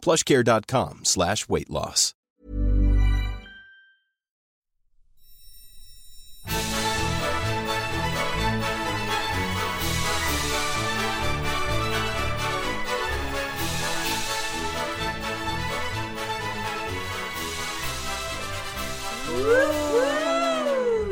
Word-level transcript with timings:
plushcare.com 0.00 1.00
slash 1.04 1.48
weight 1.48 1.70
loss. 1.70 2.14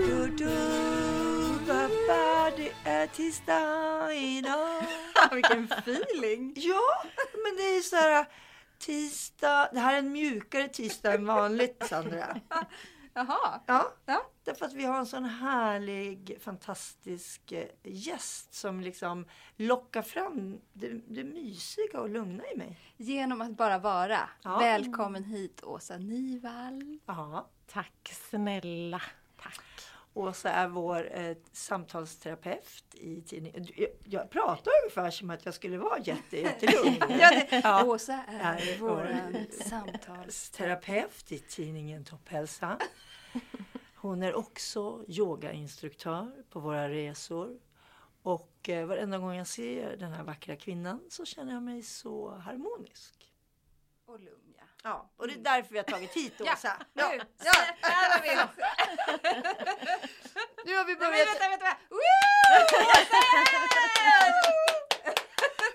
Du, 0.06 0.30
du, 0.36 0.54
babba, 1.66 2.50
det 2.56 2.72
är 2.84 3.06
tisdag 3.06 4.12
idag. 4.14 4.86
Vilken 5.32 5.68
feeling! 5.72 6.52
Ja, 6.56 7.04
men 7.44 7.56
det 7.56 7.76
är 7.76 7.82
så 7.82 7.96
här 7.96 8.26
tisdag. 8.78 9.68
Det 9.72 9.80
här 9.80 9.94
är 9.94 9.98
en 9.98 10.12
mjukare 10.12 10.68
tisdag 10.68 11.14
än 11.14 11.26
vanligt, 11.26 11.82
Sandra. 11.88 12.40
Jaha. 13.14 13.60
Ja, 13.66 13.92
Ja. 14.06 14.26
därför 14.44 14.66
att 14.66 14.72
vi 14.72 14.84
har 14.84 14.98
en 14.98 15.06
sån 15.06 15.24
härlig, 15.24 16.38
fantastisk 16.40 17.52
eh, 17.52 17.66
gäst 17.84 18.54
som 18.54 18.80
liksom 18.80 19.24
lockar 19.56 20.02
fram 20.02 20.60
det, 20.72 20.88
det 21.08 21.24
mysiga 21.24 22.00
och 22.00 22.08
lugna 22.08 22.42
i 22.54 22.56
mig. 22.56 22.80
Genom 22.96 23.40
att 23.40 23.56
bara 23.56 23.78
vara. 23.78 24.18
Ja. 24.42 24.58
Välkommen 24.58 25.24
hit 25.24 25.62
Åsa 25.62 25.96
Nivall. 25.96 26.98
Ja. 27.06 27.48
Tack 27.66 28.14
snälla. 28.30 29.02
Åsa 30.18 30.50
är 30.50 30.68
vår 30.68 31.18
eh, 31.18 31.36
samtalsterapeut 31.52 32.84
i 32.94 33.22
tidningen. 33.22 33.66
Jag, 33.76 33.88
jag 34.04 34.30
pratar 34.30 34.72
ungefär 34.84 35.10
som 35.10 35.30
att 35.30 35.44
jag 35.44 35.54
skulle 35.54 35.78
vara 35.78 35.98
jätte, 35.98 36.36
jättelugn. 36.40 36.96
Ja, 37.20 37.42
Ja. 37.62 37.84
Åsa 37.84 38.24
är 38.28 38.68
Ja, 38.68 38.76
våran 38.80 39.46
samtals... 39.50 40.50
terapeut 40.50 41.32
i 41.32 41.38
tidningen 41.38 42.04
Topphälsa. 42.04 42.78
Hon 43.94 44.22
är 44.22 44.34
också 44.34 45.04
yogainstruktör 45.08 46.44
på 46.50 46.60
våra 46.60 46.88
resor. 46.88 47.58
Och 48.22 48.68
eh, 48.68 48.86
varenda 48.86 49.18
gång 49.18 49.34
jag 49.34 49.46
ser 49.46 49.96
den 49.96 50.12
här 50.12 50.24
vackra 50.24 50.56
kvinnan 50.56 51.00
så 51.10 51.24
känner 51.24 51.52
jag 51.52 51.62
mig 51.62 51.82
så 51.82 52.30
harmonisk. 52.30 53.32
Och 54.06 54.20
lugn, 54.20 54.47
ja. 54.82 54.90
Ja, 54.90 55.10
och 55.16 55.28
det 55.28 55.34
är 55.34 55.38
därför 55.38 55.72
vi 55.72 55.78
har 55.78 55.84
tagit 55.84 56.12
hit 56.12 56.34
Ja, 56.38 56.52
Åsa. 56.52 56.76
nu! 56.92 57.02
Ja, 57.02 57.20
Ja, 57.44 57.52
där 57.80 58.08
var 58.10 58.22
vi! 58.22 58.34
nu 60.64 60.76
har 60.76 60.84
vi 60.84 60.94
Nej, 60.94 61.00
men 61.00 61.10
börjat. 61.10 61.28
vänta, 61.28 61.48
vänta! 61.48 61.64
vänta. 61.64 61.76
Woo! 61.88 61.98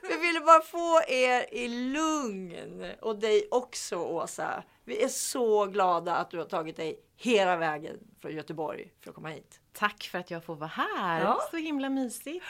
Vi 0.10 0.18
ville 0.18 0.40
bara 0.40 0.62
få 0.62 1.02
er 1.08 1.46
i 1.54 1.68
lugn 1.68 2.92
och 3.02 3.16
dig 3.20 3.48
också 3.52 3.96
Åsa. 3.96 4.64
Vi 4.86 5.04
är 5.04 5.08
så 5.08 5.66
glada 5.66 6.16
att 6.16 6.30
du 6.32 6.38
har 6.38 6.46
tagit 6.46 6.76
dig 6.78 7.00
hela 7.16 7.56
vägen 7.58 8.00
från 8.22 8.32
Göteborg 8.32 8.92
för 9.02 9.10
att 9.10 9.16
komma 9.16 9.30
hit. 9.30 9.60
Tack 9.74 10.04
för 10.12 10.20
att 10.20 10.32
jag 10.32 10.44
får 10.46 10.56
vara 10.56 10.70
här. 10.70 11.22
Ja. 11.22 11.48
Så 11.52 11.58
himla 11.58 11.90
mysigt. 11.90 12.46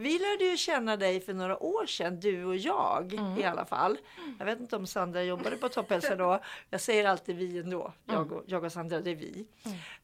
Vi 0.00 0.18
lärde 0.18 0.44
ju 0.44 0.56
känna 0.56 0.96
dig 0.96 1.20
för 1.20 1.34
några 1.34 1.62
år 1.62 1.86
sedan, 1.86 2.20
du 2.20 2.44
och 2.44 2.56
jag 2.56 3.12
i 3.38 3.44
alla 3.44 3.64
fall. 3.64 3.98
Jag 4.38 4.46
vet 4.46 4.60
inte 4.60 4.76
om 4.76 4.86
Sandra 4.86 5.22
jobbade 5.22 5.56
på 5.56 5.68
Topphälsa 5.68 6.16
då. 6.16 6.40
Jag 6.70 6.80
säger 6.80 7.08
alltid 7.08 7.36
vi 7.36 7.58
ändå. 7.58 7.92
Jag 8.04 8.32
och, 8.32 8.42
jag 8.46 8.64
och 8.64 8.72
Sandra, 8.72 9.00
det 9.00 9.10
är 9.10 9.16
vi. 9.16 9.46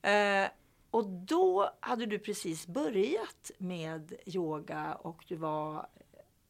Eh, 0.03 0.51
och 0.91 1.05
då 1.07 1.71
hade 1.81 2.07
du 2.07 2.19
precis 2.19 2.67
börjat 2.67 3.51
med 3.59 4.13
yoga 4.27 4.95
och 4.95 5.25
du 5.29 5.37
var 5.37 5.87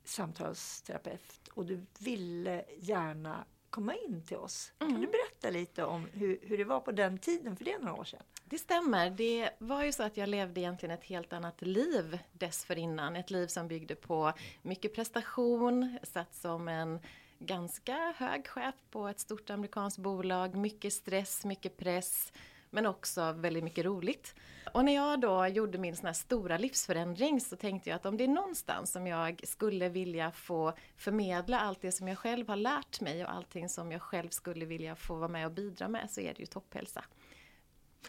samtalsterapeut 0.04 1.48
och 1.54 1.66
du 1.66 1.86
ville 1.98 2.64
gärna 2.78 3.44
komma 3.74 3.94
in 3.94 4.22
till 4.22 4.36
oss. 4.36 4.72
Kan 4.78 5.00
du 5.00 5.06
berätta 5.06 5.50
lite 5.50 5.84
om 5.84 6.08
hur, 6.12 6.38
hur 6.42 6.58
det 6.58 6.64
var 6.64 6.80
på 6.80 6.92
den 6.92 7.18
tiden, 7.18 7.56
för 7.56 7.64
det 7.64 7.72
är 7.72 7.78
några 7.78 7.94
år 8.00 8.04
sedan? 8.04 8.22
Det 8.44 8.58
stämmer. 8.58 9.10
Det 9.10 9.50
var 9.58 9.84
ju 9.84 9.92
så 9.92 10.02
att 10.02 10.16
jag 10.16 10.28
levde 10.28 10.60
egentligen 10.60 10.94
ett 10.94 11.04
helt 11.04 11.32
annat 11.32 11.62
liv 11.62 12.18
dessförinnan. 12.32 13.16
Ett 13.16 13.30
liv 13.30 13.46
som 13.46 13.68
byggde 13.68 13.94
på 13.94 14.32
mycket 14.62 14.94
prestation, 14.94 15.98
satt 16.02 16.34
som 16.34 16.68
en 16.68 17.00
ganska 17.38 18.14
hög 18.16 18.46
chef 18.46 18.74
på 18.90 19.08
ett 19.08 19.20
stort 19.20 19.50
amerikanskt 19.50 19.98
bolag, 19.98 20.54
mycket 20.54 20.92
stress, 20.92 21.44
mycket 21.44 21.76
press, 21.76 22.32
men 22.74 22.86
också 22.86 23.32
väldigt 23.32 23.64
mycket 23.64 23.84
roligt. 23.84 24.34
Och 24.72 24.84
när 24.84 24.94
jag 24.94 25.20
då 25.20 25.46
gjorde 25.46 25.78
min 25.78 25.96
sån 25.96 26.06
här 26.06 26.12
stora 26.12 26.58
livsförändring 26.58 27.40
så 27.40 27.56
tänkte 27.56 27.90
jag 27.90 27.96
att 27.96 28.06
om 28.06 28.16
det 28.16 28.24
är 28.24 28.28
någonstans 28.28 28.92
som 28.92 29.06
jag 29.06 29.40
skulle 29.44 29.88
vilja 29.88 30.30
få 30.30 30.72
förmedla 30.96 31.60
allt 31.60 31.80
det 31.80 31.92
som 31.92 32.08
jag 32.08 32.18
själv 32.18 32.48
har 32.48 32.56
lärt 32.56 33.00
mig 33.00 33.24
och 33.24 33.32
allting 33.32 33.68
som 33.68 33.92
jag 33.92 34.02
själv 34.02 34.28
skulle 34.28 34.64
vilja 34.64 34.96
få 34.96 35.14
vara 35.14 35.28
med 35.28 35.46
och 35.46 35.52
bidra 35.52 35.88
med 35.88 36.10
så 36.10 36.20
är 36.20 36.34
det 36.34 36.40
ju 36.40 36.46
topphälsa. 36.46 37.04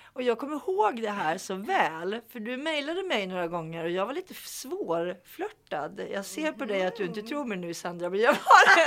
Och 0.04 0.22
jag 0.22 0.40
kommer 0.40 0.56
ihåg 0.56 1.02
det 1.02 1.10
här 1.10 1.38
så 1.38 1.56
väl, 1.56 2.22
för 2.30 2.40
du 2.40 2.58
mejlade 2.58 3.04
mig 3.04 3.28
några 3.28 3.48
gånger 3.48 3.84
och 3.84 3.90
jag 3.90 4.06
var 4.06 4.14
lite 4.14 4.34
svårflörtad. 4.34 6.00
Jag 6.12 6.26
ser 6.26 6.52
på 6.52 6.66
dig 6.66 6.86
att 6.86 6.96
du 6.96 7.06
inte 7.06 7.22
tror 7.22 7.46
mig 7.46 7.58
nu 7.58 7.74
Sandra, 7.74 8.10
men 8.10 8.20
jag 8.20 8.32
var, 8.34 8.86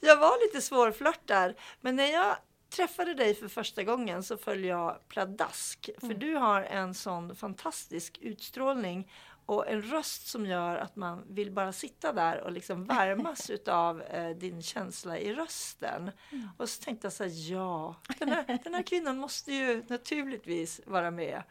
jag 0.00 0.16
var 0.16 0.46
lite 0.46 0.60
svårflörtad. 0.60 1.54
Men 1.80 1.96
när 1.96 2.12
jag 2.12 2.36
träffade 2.70 3.14
dig 3.14 3.34
för 3.34 3.48
första 3.48 3.84
gången 3.84 4.22
så 4.22 4.36
föll 4.36 4.64
jag 4.64 5.08
pladask. 5.08 5.90
För 6.00 6.14
du 6.14 6.34
har 6.34 6.62
en 6.62 6.94
sån 6.94 7.36
fantastisk 7.36 8.18
utstrålning 8.20 9.10
och 9.46 9.68
en 9.68 9.82
röst 9.82 10.26
som 10.26 10.46
gör 10.46 10.76
att 10.76 10.96
man 10.96 11.24
vill 11.28 11.50
bara 11.50 11.72
sitta 11.72 12.12
där 12.12 12.40
och 12.40 12.52
liksom 12.52 12.84
värmas 12.84 13.50
utav 13.50 14.02
eh, 14.02 14.30
din 14.30 14.62
känsla 14.62 15.18
i 15.18 15.34
rösten. 15.34 16.10
Och 16.56 16.68
så 16.68 16.82
tänkte 16.82 17.06
jag 17.06 17.12
så 17.12 17.24
här, 17.24 17.50
ja, 17.52 17.94
den 18.18 18.28
här, 18.28 18.58
den 18.64 18.74
här 18.74 18.82
kvinnan 18.82 19.18
måste 19.18 19.52
ju 19.52 19.84
naturligtvis 19.88 20.80
vara 20.86 21.10
med 21.10 21.42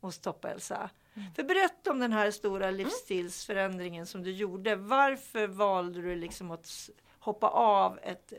hos 0.00 0.18
Topp-Elsa. 0.18 0.90
För 1.36 1.42
berätta 1.42 1.90
om 1.90 1.98
den 1.98 2.12
här 2.12 2.30
stora 2.30 2.70
livsstilsförändringen 2.70 4.06
som 4.06 4.22
du 4.22 4.32
gjorde. 4.32 4.76
Varför 4.76 5.46
valde 5.46 6.02
du 6.02 6.16
liksom 6.16 6.50
att 6.50 6.90
hoppa 7.18 7.48
av 7.48 7.98
ett 8.02 8.32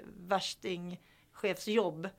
värstingchefsjobb? 1.46 2.10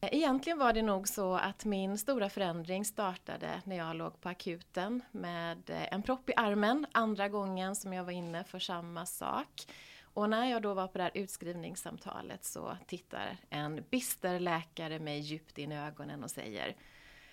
Egentligen 0.00 0.58
var 0.58 0.72
det 0.72 0.82
nog 0.82 1.08
så 1.08 1.34
att 1.34 1.64
min 1.64 1.98
stora 1.98 2.30
förändring 2.30 2.84
startade 2.84 3.62
när 3.64 3.76
jag 3.76 3.96
låg 3.96 4.20
på 4.20 4.28
akuten 4.28 5.02
med 5.12 5.70
eh, 5.70 5.94
en 5.94 6.02
propp 6.02 6.30
i 6.30 6.32
armen, 6.36 6.86
andra 6.92 7.28
gången 7.28 7.76
som 7.76 7.92
jag 7.92 8.04
var 8.04 8.12
inne 8.12 8.44
för 8.44 8.58
samma 8.58 9.06
sak. 9.06 9.66
Och 10.14 10.30
när 10.30 10.50
jag 10.50 10.62
då 10.62 10.74
var 10.74 10.86
på 10.88 10.98
det 10.98 11.04
här 11.04 11.10
utskrivningssamtalet 11.14 12.44
så 12.44 12.76
tittar 12.86 13.36
en 13.50 13.84
bister 13.90 14.40
läkare 14.40 14.98
mig 14.98 15.18
djupt 15.18 15.58
in 15.58 15.72
i 15.72 15.78
ögonen 15.78 16.24
och 16.24 16.30
säger 16.30 16.76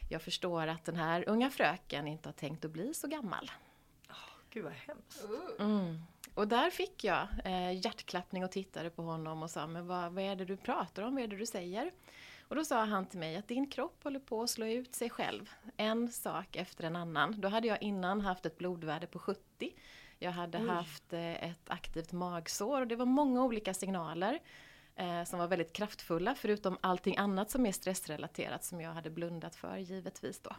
Jag 0.09 0.21
förstår 0.21 0.67
att 0.67 0.85
den 0.85 0.95
här 0.95 1.29
unga 1.29 1.49
fröken 1.49 2.07
inte 2.07 2.29
har 2.29 2.33
tänkt 2.33 2.65
att 2.65 2.71
bli 2.71 2.93
så 2.93 3.07
gammal. 3.07 3.51
Gud 4.49 4.63
vad 4.63 4.73
hemskt. 4.73 5.25
Mm. 5.59 6.01
Och 6.33 6.47
där 6.47 6.69
fick 6.69 7.03
jag 7.03 7.27
eh, 7.45 7.71
hjärtklappning 7.85 8.43
och 8.43 8.51
tittade 8.51 8.89
på 8.89 9.01
honom 9.01 9.43
och 9.43 9.49
sa, 9.49 9.67
men 9.67 9.87
vad, 9.87 10.13
vad 10.13 10.23
är 10.23 10.35
det 10.35 10.45
du 10.45 10.57
pratar 10.57 11.03
om, 11.03 11.13
vad 11.15 11.23
är 11.23 11.27
det 11.27 11.37
du 11.37 11.45
säger? 11.45 11.91
Och 12.49 12.55
då 12.55 12.65
sa 12.65 12.83
han 12.83 13.05
till 13.05 13.19
mig 13.19 13.35
att 13.35 13.47
din 13.47 13.67
kropp 13.67 14.03
håller 14.03 14.19
på 14.19 14.43
att 14.43 14.49
slå 14.49 14.65
ut 14.65 14.95
sig 14.95 15.09
själv, 15.09 15.49
en 15.77 16.11
sak 16.11 16.55
efter 16.55 16.83
en 16.83 16.95
annan. 16.95 17.41
Då 17.41 17.47
hade 17.47 17.67
jag 17.67 17.81
innan 17.81 18.21
haft 18.21 18.45
ett 18.45 18.57
blodvärde 18.57 19.07
på 19.07 19.19
70. 19.19 19.73
Jag 20.19 20.31
hade 20.31 20.57
haft 20.57 21.13
eh, 21.13 21.43
ett 21.49 21.69
aktivt 21.69 22.11
magsår 22.11 22.81
och 22.81 22.87
det 22.87 22.95
var 22.95 23.05
många 23.05 23.43
olika 23.43 23.73
signaler 23.73 24.39
eh, 24.95 25.23
som 25.23 25.39
var 25.39 25.47
väldigt 25.47 25.73
kraftfulla, 25.73 26.35
förutom 26.35 26.77
allting 26.81 27.17
annat 27.17 27.51
som 27.51 27.65
är 27.65 27.71
stressrelaterat 27.71 28.63
som 28.63 28.81
jag 28.81 28.93
hade 28.93 29.09
blundat 29.09 29.55
för 29.55 29.77
givetvis 29.77 30.39
då. 30.39 30.55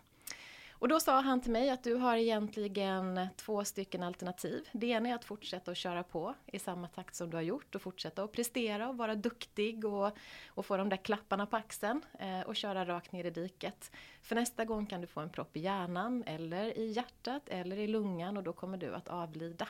Och 0.80 0.88
då 0.88 1.00
sa 1.00 1.20
han 1.20 1.40
till 1.40 1.50
mig 1.50 1.70
att 1.70 1.84
du 1.84 1.94
har 1.94 2.16
egentligen 2.16 3.28
två 3.36 3.64
stycken 3.64 4.02
alternativ. 4.02 4.68
Det 4.72 4.86
ena 4.86 5.08
är 5.08 5.14
att 5.14 5.24
fortsätta 5.24 5.70
att 5.70 5.76
köra 5.76 6.02
på 6.02 6.34
i 6.46 6.58
samma 6.58 6.88
takt 6.88 7.14
som 7.14 7.30
du 7.30 7.36
har 7.36 7.42
gjort 7.42 7.74
och 7.74 7.82
fortsätta 7.82 8.22
att 8.22 8.32
prestera 8.32 8.88
och 8.88 8.96
vara 8.96 9.14
duktig 9.14 9.84
och, 9.84 10.10
och 10.48 10.66
få 10.66 10.76
de 10.76 10.88
där 10.88 10.96
klapparna 10.96 11.46
på 11.46 11.56
axeln 11.56 12.02
eh, 12.18 12.40
och 12.40 12.56
köra 12.56 12.84
rakt 12.84 13.12
ner 13.12 13.24
i 13.24 13.30
diket. 13.30 13.92
För 14.22 14.34
nästa 14.34 14.64
gång 14.64 14.86
kan 14.86 15.00
du 15.00 15.06
få 15.06 15.20
en 15.20 15.30
propp 15.30 15.56
i 15.56 15.60
hjärnan 15.60 16.24
eller 16.26 16.78
i 16.78 16.90
hjärtat 16.90 17.48
eller 17.48 17.78
i 17.78 17.86
lungan 17.86 18.36
och 18.36 18.42
då 18.42 18.52
kommer 18.52 18.78
du 18.78 18.94
att 18.94 19.08
avlida. 19.08 19.68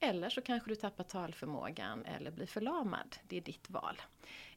Eller 0.00 0.30
så 0.30 0.40
kanske 0.40 0.70
du 0.70 0.74
tappar 0.74 1.04
talförmågan 1.04 2.04
eller 2.04 2.30
blir 2.30 2.46
förlamad. 2.46 3.16
Det 3.28 3.36
är 3.36 3.40
ditt 3.40 3.70
val. 3.70 4.00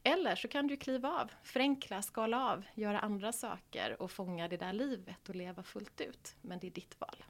Eller 0.06 0.36
så 0.36 0.48
kan 0.48 0.66
du 0.66 0.76
kliva 0.76 1.08
av, 1.20 1.30
förenkla, 1.42 2.02
skala 2.02 2.52
av, 2.52 2.64
göra 2.74 2.98
andra 3.00 3.32
saker 3.32 4.02
och 4.02 4.10
fånga 4.10 4.48
det 4.48 4.56
där 4.56 4.72
livet 4.72 5.28
och 5.28 5.34
leva 5.34 5.62
fullt 5.62 6.00
ut. 6.00 6.34
Men 6.42 6.58
det 6.58 6.66
är 6.66 6.70
ditt 6.70 7.00
val. 7.00 7.24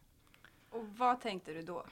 Och 0.71 0.85
vad 0.89 1.21
tänkte 1.21 1.53
du 1.53 1.63
då? 1.63 1.87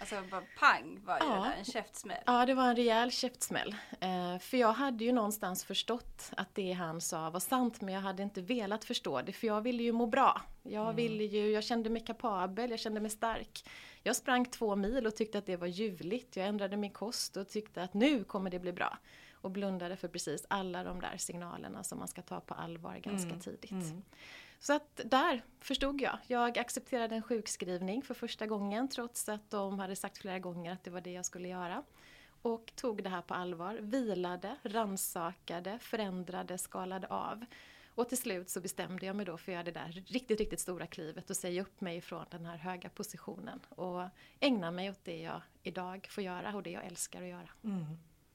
Alltså 0.00 0.22
bara 0.30 0.42
pang 0.58 1.00
var 1.04 1.18
det 1.18 1.24
Ja. 1.24 1.34
där, 1.44 1.52
en 1.58 1.64
käftsmäll. 1.64 2.22
Ja, 2.26 2.46
det 2.46 2.54
var 2.54 2.68
en 2.68 2.76
rejäl 2.76 3.10
käftsmäll. 3.10 3.76
Eh, 4.00 4.38
för 4.38 4.56
jag 4.56 4.72
hade 4.72 5.04
ju 5.04 5.12
någonstans 5.12 5.64
förstått 5.64 6.30
att 6.36 6.54
det 6.54 6.72
han 6.72 7.00
sa 7.00 7.30
var 7.30 7.40
sant, 7.40 7.80
men 7.80 7.94
jag 7.94 8.00
hade 8.00 8.22
inte 8.22 8.40
velat 8.42 8.84
förstå 8.84 9.22
det, 9.22 9.32
för 9.32 9.46
jag 9.46 9.60
ville 9.60 9.82
ju 9.82 9.92
må 9.92 10.06
bra. 10.06 10.42
Jag, 10.62 10.92
ville 10.92 11.24
ju, 11.24 11.50
jag 11.50 11.64
kände 11.64 11.90
mig 11.90 12.04
kapabel, 12.04 12.70
jag 12.70 12.80
kände 12.80 13.00
mig 13.00 13.10
stark. 13.10 13.68
Jag 14.02 14.16
sprang 14.16 14.44
två 14.44 14.76
mil 14.76 15.06
och 15.06 15.16
tyckte 15.16 15.38
att 15.38 15.46
det 15.46 15.56
var 15.56 15.66
ljuvligt. 15.66 16.36
Jag 16.36 16.46
ändrade 16.46 16.76
min 16.76 16.92
kost 16.92 17.36
och 17.36 17.48
tyckte 17.48 17.82
att 17.82 17.94
nu 17.94 18.24
kommer 18.24 18.50
det 18.50 18.58
bli 18.58 18.72
bra. 18.72 18.98
Och 19.40 19.50
blundade 19.50 19.96
för 19.96 20.08
precis 20.08 20.46
alla 20.48 20.84
de 20.84 21.00
där 21.00 21.16
signalerna 21.16 21.84
som 21.84 21.98
man 21.98 22.08
ska 22.08 22.22
ta 22.22 22.40
på 22.40 22.54
allvar 22.54 22.96
ganska 22.96 23.38
tidigt. 23.38 23.94
Så 24.58 24.72
att 24.72 25.00
där 25.04 25.42
förstod 25.60 26.00
jag. 26.00 26.18
Jag 26.26 26.58
accepterade 26.58 27.14
en 27.14 27.22
sjukskrivning 27.22 28.02
för 28.02 28.14
första 28.14 28.46
gången 28.46 28.88
trots 28.88 29.28
att 29.28 29.50
de 29.50 29.78
hade 29.78 29.96
sagt 29.96 30.18
flera 30.18 30.38
gånger 30.38 30.72
att 30.72 30.84
det 30.84 30.90
var 30.90 31.00
det 31.00 31.12
jag 31.12 31.24
skulle 31.24 31.48
göra. 31.48 31.82
Och 32.42 32.72
tog 32.76 33.02
det 33.02 33.08
här 33.08 33.22
på 33.22 33.34
allvar, 33.34 33.74
vilade, 33.74 34.56
rannsakade, 34.62 35.78
förändrade, 35.78 36.58
skalade 36.58 37.06
av. 37.06 37.44
Och 37.94 38.08
till 38.08 38.18
slut 38.18 38.50
så 38.50 38.60
bestämde 38.60 39.06
jag 39.06 39.16
mig 39.16 39.26
då 39.26 39.38
för 39.38 39.52
att 39.52 39.54
göra 39.54 39.64
det 39.64 39.70
där 39.70 40.04
riktigt, 40.06 40.38
riktigt 40.40 40.60
stora 40.60 40.86
klivet 40.86 41.30
och 41.30 41.36
säga 41.36 41.62
upp 41.62 41.80
mig 41.80 42.00
från 42.00 42.24
den 42.30 42.46
här 42.46 42.56
höga 42.56 42.88
positionen 42.88 43.60
och 43.68 44.02
ägna 44.40 44.70
mig 44.70 44.90
åt 44.90 45.04
det 45.04 45.20
jag 45.20 45.42
idag 45.62 46.06
får 46.10 46.24
göra 46.24 46.54
och 46.56 46.62
det 46.62 46.70
jag 46.70 46.84
älskar 46.84 47.22
att 47.22 47.28
göra. 47.28 47.48
Jag 47.62 47.72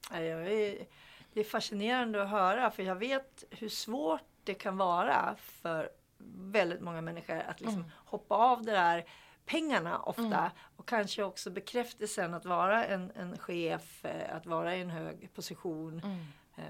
är, 0.10 0.86
det 1.34 1.40
är 1.40 1.44
fascinerande 1.44 2.24
att 2.24 2.30
höra 2.30 2.72
för 2.72 2.84
jag 2.84 2.96
vet 2.96 3.44
hur 3.50 3.70
svårt 3.70 4.22
det 4.44 4.54
kan 4.54 4.78
vara 4.78 5.36
för 5.38 5.90
väldigt 6.36 6.82
många 6.82 7.02
människor 7.02 7.40
att 7.40 7.62
liksom 7.62 7.92
hoppa 8.06 8.36
av 8.36 8.62
det 8.64 8.72
där 8.72 9.06
pengarna 9.46 10.00
ofta. 10.00 10.52
Och 10.76 10.88
kanske 10.88 11.24
också 11.24 11.50
bekräftelsen 11.52 12.34
att 12.34 12.46
vara 12.46 12.86
en, 12.86 13.12
en 13.16 13.38
chef, 13.38 14.06
eh, 14.06 14.36
att 14.36 14.46
vara 14.46 14.76
i 14.76 14.82
en 14.82 14.90
hög 14.90 15.34
position. 15.34 16.00
Eh, 16.00 16.18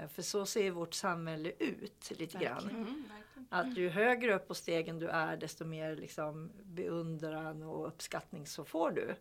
För 0.08 0.22
så 0.22 0.46
ser 0.46 0.70
vårt 0.70 0.94
samhälle 0.94 1.52
ut 1.58 2.12
lite 2.18 2.38
grann. 2.38 2.70
Mm. 2.70 3.04
Att 3.48 3.76
ju 3.76 3.88
högre 3.88 4.34
upp 4.34 4.48
på 4.48 4.54
stegen 4.54 4.98
du 4.98 5.08
är 5.08 5.36
desto 5.36 5.64
mer 5.64 5.96
liksom 5.96 6.50
beundran 6.62 7.62
och 7.62 7.86
uppskattning 7.86 8.46
så 8.46 8.64
får 8.64 8.90
du. 8.90 9.14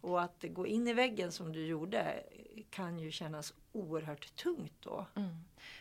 Och 0.00 0.22
att 0.22 0.44
gå 0.48 0.66
in 0.66 0.88
i 0.88 0.92
väggen 0.92 1.32
som 1.32 1.52
du 1.52 1.66
gjorde 1.66 2.24
kan 2.70 2.98
ju 2.98 3.10
kännas 3.10 3.54
oerhört 3.72 4.36
tungt 4.36 4.74
då. 4.80 5.06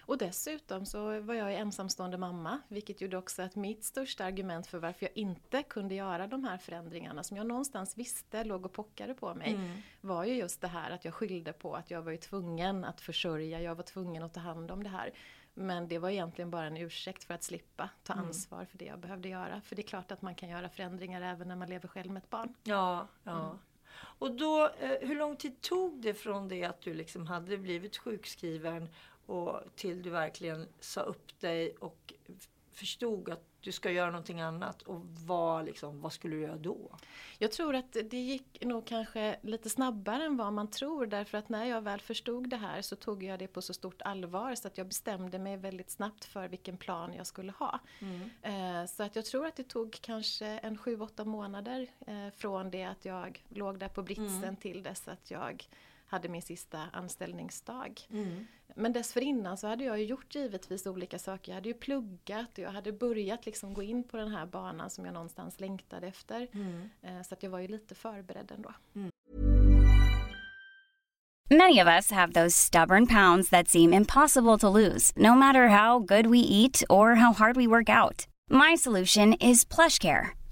Och 0.07 0.17
dessutom 0.17 0.85
så 0.85 1.19
var 1.19 1.33
jag 1.33 1.53
ensamstående 1.53 2.17
mamma, 2.17 2.59
vilket 2.67 3.01
gjorde 3.01 3.17
också 3.17 3.41
att 3.41 3.55
mitt 3.55 3.83
största 3.83 4.25
argument 4.25 4.67
för 4.67 4.77
varför 4.77 5.05
jag 5.05 5.17
inte 5.17 5.63
kunde 5.63 5.95
göra 5.95 6.27
de 6.27 6.43
här 6.43 6.57
förändringarna 6.57 7.23
som 7.23 7.37
jag 7.37 7.47
någonstans 7.47 7.97
visste 7.97 8.43
låg 8.43 8.65
och 8.65 8.73
pockade 8.73 9.13
på 9.13 9.33
mig, 9.35 9.53
var 10.01 10.23
ju 10.23 10.33
just 10.33 10.61
det 10.61 10.67
här 10.67 10.91
att 10.91 11.05
jag 11.05 11.13
skyllde 11.13 11.53
på 11.53 11.75
att 11.75 11.91
jag 11.91 12.01
var 12.01 12.11
ju 12.11 12.17
tvungen 12.17 12.85
att 12.85 13.01
försörja, 13.01 13.61
jag 13.61 13.75
var 13.75 13.83
tvungen 13.83 14.23
att 14.23 14.33
ta 14.33 14.39
hand 14.39 14.71
om 14.71 14.83
det 14.83 14.89
här. 14.89 15.11
Men 15.53 15.87
det 15.87 15.99
var 15.99 16.09
egentligen 16.09 16.51
bara 16.51 16.65
en 16.65 16.77
ursäkt 16.77 17.23
för 17.23 17.33
att 17.33 17.43
slippa 17.43 17.89
ta 18.03 18.13
ansvar 18.13 18.65
för 18.65 18.77
det 18.77 18.85
jag 18.85 18.99
behövde 18.99 19.29
göra. 19.29 19.61
För 19.61 19.75
det 19.75 19.81
är 19.81 19.87
klart 19.87 20.11
att 20.11 20.21
man 20.21 20.35
kan 20.35 20.49
göra 20.49 20.69
förändringar 20.69 21.21
även 21.21 21.47
när 21.47 21.55
man 21.55 21.69
lever 21.69 21.87
själv 21.87 22.11
med 22.11 22.23
ett 22.23 22.29
barn. 22.29 22.53
Ja, 22.63 23.07
ja. 23.23 23.57
Och 24.19 24.31
då, 24.31 24.69
eh, 24.79 25.07
hur 25.07 25.15
lång 25.15 25.35
tid 25.35 25.61
tog 25.61 26.01
det 26.01 26.13
från 26.13 26.47
det 26.47 26.63
att 26.63 26.81
du 26.81 26.93
liksom 26.93 27.27
hade 27.27 27.57
blivit 27.57 27.97
sjukskriven 27.97 28.89
och 29.27 29.61
till 29.75 30.01
du 30.01 30.09
verkligen 30.09 30.67
sa 30.79 31.01
upp 31.01 31.39
dig 31.39 31.75
och 31.79 32.13
förstod 32.71 33.29
att 33.29 33.43
du 33.61 33.71
ska 33.71 33.91
göra 33.91 34.11
någonting 34.11 34.41
annat. 34.41 34.81
Och 34.81 35.01
vad, 35.05 35.65
liksom, 35.65 36.01
vad 36.01 36.13
skulle 36.13 36.35
du 36.35 36.41
göra 36.41 36.55
då? 36.57 36.91
Jag 37.37 37.51
tror 37.51 37.75
att 37.75 37.93
det 37.93 38.17
gick 38.17 38.63
nog 38.65 38.85
kanske 38.85 39.39
lite 39.41 39.69
snabbare 39.69 40.23
än 40.23 40.37
vad 40.37 40.53
man 40.53 40.67
tror. 40.67 41.05
Därför 41.05 41.37
att 41.37 41.49
när 41.49 41.65
jag 41.65 41.81
väl 41.81 41.99
förstod 42.01 42.49
det 42.49 42.57
här 42.57 42.81
så 42.81 42.95
tog 42.95 43.23
jag 43.23 43.39
det 43.39 43.47
på 43.47 43.61
så 43.61 43.73
stort 43.73 44.01
allvar. 44.01 44.55
Så 44.55 44.67
att 44.67 44.77
jag 44.77 44.87
bestämde 44.87 45.39
mig 45.39 45.57
väldigt 45.57 45.89
snabbt 45.89 46.25
för 46.25 46.47
vilken 46.47 46.77
plan 46.77 47.13
jag 47.13 47.27
skulle 47.27 47.51
ha. 47.51 47.79
Eh, 48.41 48.85
Så 48.85 49.03
att 49.03 49.15
jag 49.15 49.25
tror 49.25 49.45
att 49.45 49.55
det 49.55 49.63
tog 49.67 49.97
kanske 50.01 50.45
en 50.45 50.77
sju, 50.77 50.99
åtta 51.01 51.25
månader 51.25 51.87
eh, 52.07 52.29
från 52.35 52.71
det 52.71 52.83
att 52.83 53.05
jag 53.05 53.43
låg 53.49 53.79
där 53.79 53.89
på 53.89 54.03
britsen 54.03 54.55
till 54.55 54.83
dess 54.83 55.07
att 55.07 55.31
jag 55.31 55.67
hade 56.07 56.29
min 56.29 56.41
sista 56.41 56.79
anställningsdag. 56.93 58.01
Men 58.75 58.93
dessförinnan 58.93 59.57
så 59.57 59.67
hade 59.67 59.83
jag 59.83 59.99
ju 59.99 60.05
gjort 60.05 60.35
givetvis 60.35 60.87
olika 60.87 61.19
saker. 61.19 61.51
Jag 61.51 61.55
hade 61.55 61.69
ju 61.69 61.73
pluggat 61.75 62.51
och 62.53 62.59
jag 62.59 62.71
hade 62.71 62.91
börjat 62.91 63.45
liksom 63.45 63.73
gå 63.73 63.83
in 63.83 64.03
på 64.03 64.17
den 64.17 64.31
här 64.31 64.45
banan 64.45 64.89
som 64.89 65.05
jag 65.05 65.13
någonstans 65.13 65.59
längtade 65.59 66.07
efter. 66.07 66.47
Eh, 67.01 67.21
Så 67.23 67.33
att 67.33 67.43
jag 67.43 67.49
var 67.49 67.59
ju 67.59 67.67
lite 67.67 67.95
förberedd 67.95 68.51
ändå. 68.55 68.73
Many 71.49 71.81
of 71.81 71.87
us 71.87 72.11
have 72.11 72.33
those 72.33 72.55
stubborn 72.57 73.07
pounds 73.07 73.49
that 73.49 73.67
seem 73.69 73.93
impossible 73.93 74.57
to 74.57 74.69
lose, 74.69 75.13
no 75.15 75.35
matter 75.35 75.67
how 75.67 75.99
good 75.99 76.25
we 76.27 76.39
eat 76.39 76.83
or 76.89 77.15
how 77.15 77.33
hard 77.33 77.55
we 77.57 77.67
work 77.67 77.89
out. 77.89 78.27
My 78.49 78.77
solution 78.77 79.33
is 79.33 79.65
PlushCare. 79.65 80.27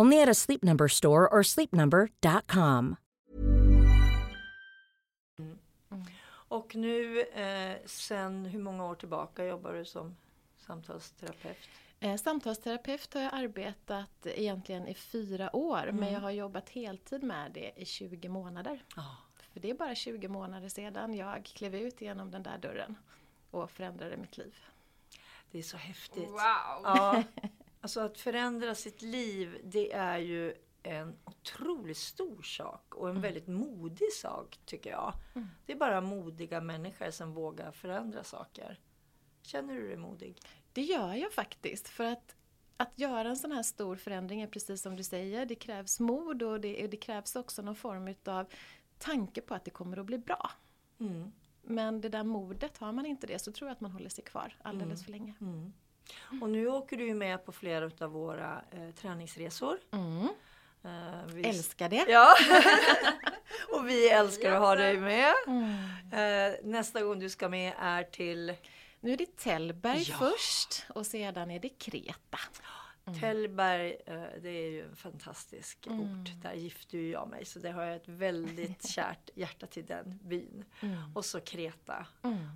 Only 0.00 0.22
at 0.22 0.28
a 0.28 0.34
Sleep 0.34 0.62
Number 0.62 0.88
store 0.88 1.28
or 1.28 1.42
sleepnumber.com. 1.42 2.96
Och 6.48 6.74
nu 6.74 7.20
eh, 7.20 7.76
sen 7.86 8.44
hur 8.44 8.58
många 8.58 8.84
år 8.84 8.94
tillbaka 8.94 9.44
jobbar 9.44 9.72
du 9.72 9.84
som 9.84 10.16
samtalsterapeut? 10.56 11.56
Eh, 12.00 12.16
Samtalsterapeut 12.16 13.14
har 13.14 13.20
jag 13.20 13.34
arbetat 13.34 14.26
egentligen 14.26 14.88
i 14.88 14.94
fyra 14.94 15.56
år 15.56 15.90
men 15.92 16.12
jag 16.12 16.20
har 16.20 16.30
jobbat 16.30 16.68
heltid 16.68 17.22
med 17.22 17.52
det 17.52 17.72
i 17.76 17.84
20 17.84 18.28
månader. 18.28 18.84
För 19.52 19.60
det 19.60 19.70
är 19.70 19.74
bara 19.74 19.94
20 19.94 20.28
månader 20.28 20.68
sedan 20.68 21.14
jag 21.14 21.44
klev 21.44 21.74
ut 21.74 22.00
genom 22.00 22.30
den 22.30 22.42
där 22.42 22.58
dörren 22.58 22.96
och 23.50 23.70
förändrade 23.70 24.16
mitt 24.16 24.36
liv. 24.38 24.54
Det 25.50 25.58
är 25.58 25.62
så 25.62 25.76
häftigt. 25.76 26.28
Wow! 26.28 26.80
Ja, 26.84 27.22
alltså 27.80 28.00
att 28.00 28.18
förändra 28.18 28.74
sitt 28.74 29.02
liv 29.02 29.60
det 29.64 29.92
är 29.92 30.18
ju 30.18 30.54
en 30.82 31.16
otroligt 31.24 31.96
stor 31.96 32.42
sak 32.42 32.94
och 32.94 33.10
en 33.10 33.20
väldigt 33.20 33.46
modig 33.46 34.12
sak 34.12 34.58
tycker 34.64 34.90
jag. 34.90 35.12
Det 35.66 35.72
är 35.72 35.76
bara 35.76 36.00
modiga 36.00 36.60
människor 36.60 37.10
som 37.10 37.32
vågar 37.32 37.72
förändra 37.72 38.24
saker. 38.24 38.80
Känner 39.42 39.74
du 39.74 39.88
dig 39.88 39.96
modig? 39.96 40.40
Det 40.72 40.82
gör 40.82 41.14
jag 41.14 41.32
faktiskt 41.32 41.88
för 41.88 42.04
att 42.04 42.36
att 42.76 42.98
göra 42.98 43.28
en 43.28 43.36
sån 43.36 43.52
här 43.52 43.62
stor 43.62 43.96
förändring 43.96 44.40
är 44.40 44.46
precis 44.46 44.82
som 44.82 44.96
du 44.96 45.02
säger, 45.02 45.46
det 45.46 45.54
krävs 45.54 46.00
mod 46.00 46.42
och 46.42 46.60
det, 46.60 46.86
det 46.86 46.96
krävs 46.96 47.36
också 47.36 47.62
någon 47.62 47.76
form 47.76 48.14
av 48.24 48.46
tanke 48.98 49.40
på 49.40 49.54
att 49.54 49.64
det 49.64 49.70
kommer 49.70 49.96
att 49.96 50.06
bli 50.06 50.18
bra. 50.18 50.50
Mm. 51.00 51.32
Men 51.62 52.00
det 52.00 52.08
där 52.08 52.24
modet, 52.24 52.78
har 52.78 52.92
man 52.92 53.06
inte 53.06 53.26
det 53.26 53.38
så 53.38 53.52
tror 53.52 53.68
jag 53.68 53.74
att 53.74 53.80
man 53.80 53.92
håller 53.92 54.08
sig 54.08 54.24
kvar 54.24 54.56
alldeles 54.62 55.04
för 55.04 55.10
länge. 55.10 55.34
Och 56.42 56.50
nu 56.50 56.68
åker 56.68 56.96
du 56.96 57.06
ju 57.06 57.14
med 57.14 57.44
på 57.44 57.52
flera 57.52 57.90
av 58.00 58.10
våra 58.10 58.62
eh, 58.70 58.90
träningsresor. 58.94 59.78
Mm. 59.92 60.28
Eh, 60.84 61.26
vi- 61.26 61.44
Älskar 61.48 61.88
det! 61.88 62.04
Ja, 62.08 62.34
och 63.72 63.88
vi 63.88 64.08
älskar 64.08 64.52
att 64.52 64.60
ha 64.60 64.74
dig 64.74 64.96
med. 64.98 65.32
Eh, 66.12 66.54
nästa 66.64 67.02
gång 67.02 67.18
du 67.18 67.30
ska 67.30 67.48
med 67.48 67.72
är 67.78 68.02
till 68.02 68.54
Nu 69.00 69.12
är 69.12 69.16
det 69.16 69.36
Tällberg 69.36 70.02
Ja. 70.08 70.16
först 70.18 70.84
och 70.94 71.06
sedan 71.06 71.50
är 71.50 71.58
det 71.60 71.68
Kreta. 71.68 72.38
Tällberg, 73.20 73.96
eh, 74.06 74.22
det 74.42 74.48
är 74.48 74.70
ju 74.70 74.84
en 74.84 74.96
fantastisk 74.96 75.78
ort. 75.90 76.42
Där 76.42 76.52
gifte 76.54 76.96
ju 76.98 77.10
jag 77.10 77.28
mig 77.28 77.44
så 77.44 77.58
det 77.58 77.70
har 77.70 77.82
jag 77.82 77.96
ett 77.96 78.08
väldigt 78.08 78.88
kärt 78.90 79.30
hjärta 79.34 79.66
till 79.66 79.86
den 79.86 80.18
byn. 80.22 80.64
Och 81.14 81.24
så 81.24 81.40
Kreta. 81.40 82.06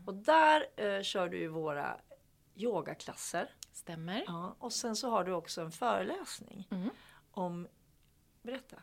Och 0.06 0.14
där 0.14 0.66
eh, 0.76 1.02
kör 1.02 1.28
du 1.28 1.38
ju 1.38 1.48
våra 1.48 1.96
yogaklasser. 2.62 3.50
Stämmer. 3.72 4.24
Ja, 4.26 4.56
och 4.58 4.72
sen 4.72 4.96
så 4.96 5.10
har 5.10 5.24
du 5.24 5.32
också 5.32 5.60
en 5.60 5.72
föreläsning 5.72 6.68
om, 7.30 7.68
berätta. 8.42 8.76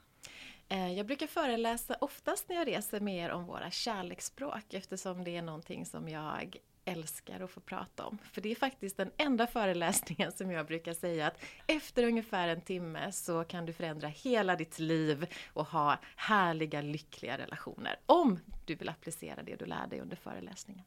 Eh, 0.70 0.94
Jag 0.94 1.06
brukar 1.06 1.28
föreläsa 1.28 1.96
oftast 2.02 2.50
när 2.50 2.56
jag 2.56 2.68
reser 2.68 3.00
med 3.00 3.26
er 3.26 3.30
om 3.32 3.46
våra 3.46 3.72
kärleksspråk 3.72 4.74
eftersom 4.74 5.24
det 5.24 5.38
är 5.38 5.42
någonting 5.42 5.86
som 5.86 6.10
jag 6.10 6.58
älskar 6.86 7.40
att 7.40 7.52
få 7.52 7.60
prata 7.60 8.06
om. 8.06 8.18
För 8.32 8.42
det 8.42 8.52
är 8.52 8.56
faktiskt 8.56 8.98
den 8.98 9.12
enda 9.18 9.48
föreläsningen 9.48 10.32
som 10.32 10.52
jag 10.52 10.66
brukar 10.66 10.94
säga 10.94 11.28
att 11.28 11.44
efter 11.68 12.04
ungefär 12.04 12.48
en 12.48 12.62
timme 12.62 13.12
så 13.12 13.44
kan 13.44 13.66
du 13.66 13.74
förändra 13.74 14.08
hela 14.08 14.56
ditt 14.56 14.80
liv 14.80 15.28
och 15.54 15.66
ha 15.68 15.98
härliga, 16.16 16.82
lyckliga 16.82 17.38
relationer. 17.38 17.96
Om 18.06 18.40
du 18.66 18.76
vill 18.76 18.90
applicera 18.90 19.44
det 19.44 19.56
du 19.56 19.66
lär 19.66 19.88
dig 19.88 20.00
under 20.00 20.16
föreläsningen. 20.16 20.84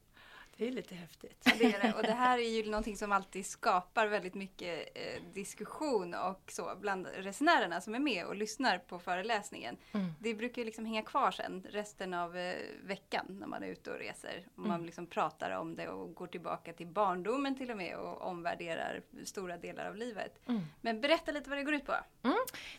Det 0.61 0.69
är 0.69 0.73
lite 0.73 0.95
häftigt. 0.95 1.43
Ja, 1.45 1.53
det 1.59 1.65
är 1.65 1.83
det. 1.83 1.95
Och 1.97 2.03
det 2.03 2.13
här 2.13 2.39
är 2.39 2.49
ju 2.49 2.71
någonting 2.71 2.97
som 2.97 3.13
alltid 3.13 3.47
skapar 3.47 4.07
väldigt 4.07 4.35
mycket 4.35 4.89
eh, 4.95 5.23
diskussion 5.35 6.15
och 6.15 6.53
så 6.53 6.77
bland 6.81 7.07
resenärerna 7.07 7.81
som 7.81 7.95
är 7.95 7.99
med 7.99 8.27
och 8.27 8.37
lyssnar 8.37 8.79
på 8.79 8.99
föreläsningen. 8.99 9.77
Det 10.19 10.35
brukar 10.35 10.63
ju 10.63 10.67
liksom 10.67 10.85
hänga 10.85 11.03
kvar 11.03 11.31
sen 11.31 11.67
resten 11.71 12.15
av 12.15 12.37
eh, 12.37 12.55
veckan 12.85 13.27
när 13.41 13.47
man 13.47 13.63
är 13.63 13.67
ute 13.67 13.91
och 13.91 13.99
reser. 13.99 14.47
Och 14.55 14.67
man 14.67 14.87
liksom 14.87 15.07
pratar 15.07 15.51
om 15.51 15.75
det 15.77 15.89
och 15.89 16.15
går 16.15 16.27
tillbaka 16.27 16.73
till 16.73 16.87
barndomen 16.87 17.57
till 17.57 17.71
och 17.71 17.77
med 17.77 17.97
och 17.97 18.23
omvärderar 18.23 19.03
stora 19.25 19.57
delar 19.57 19.87
av 19.87 19.97
livet. 19.97 20.41
Men 20.81 21.01
berätta 21.01 21.33
lite 21.33 21.51
vad 21.51 21.59
det 21.59 21.65
går 21.65 21.75
ut 21.75 21.87
på. 21.87 21.95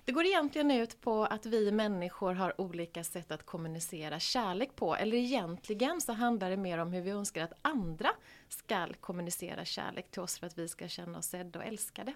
Det 0.06 0.12
går 0.12 0.26
egentligen 0.26 0.72
ut 0.72 1.02
på 1.02 1.24
att 1.24 1.46
vi 1.46 1.72
människor 1.72 2.34
har 2.34 2.62
olika 2.62 3.04
sätt 3.04 3.32
att 3.32 3.46
kommunicera 3.46 4.20
kärlek 4.20 4.76
på. 4.76 4.96
Eller 4.96 5.18
egentligen 5.18 6.02
så 6.02 6.14
handlar 6.14 6.50
det 6.50 6.58
mer 6.58 6.78
om 6.78 6.94
hur 6.94 7.02
vi 7.02 7.12
önskar 7.12 7.44
att 7.44 7.54
andra 7.72 8.10
ska 8.50 8.88
kommunicera 9.00 9.66
kärlek 9.66 10.12
till 10.12 10.22
oss 10.22 10.40
för 10.40 10.48
att 10.48 10.58
vi 10.58 10.68
ska 10.68 10.88
känna 10.88 11.18
oss 11.18 11.26
sedda 11.26 11.60
och 11.60 11.66
älskade. 11.66 12.14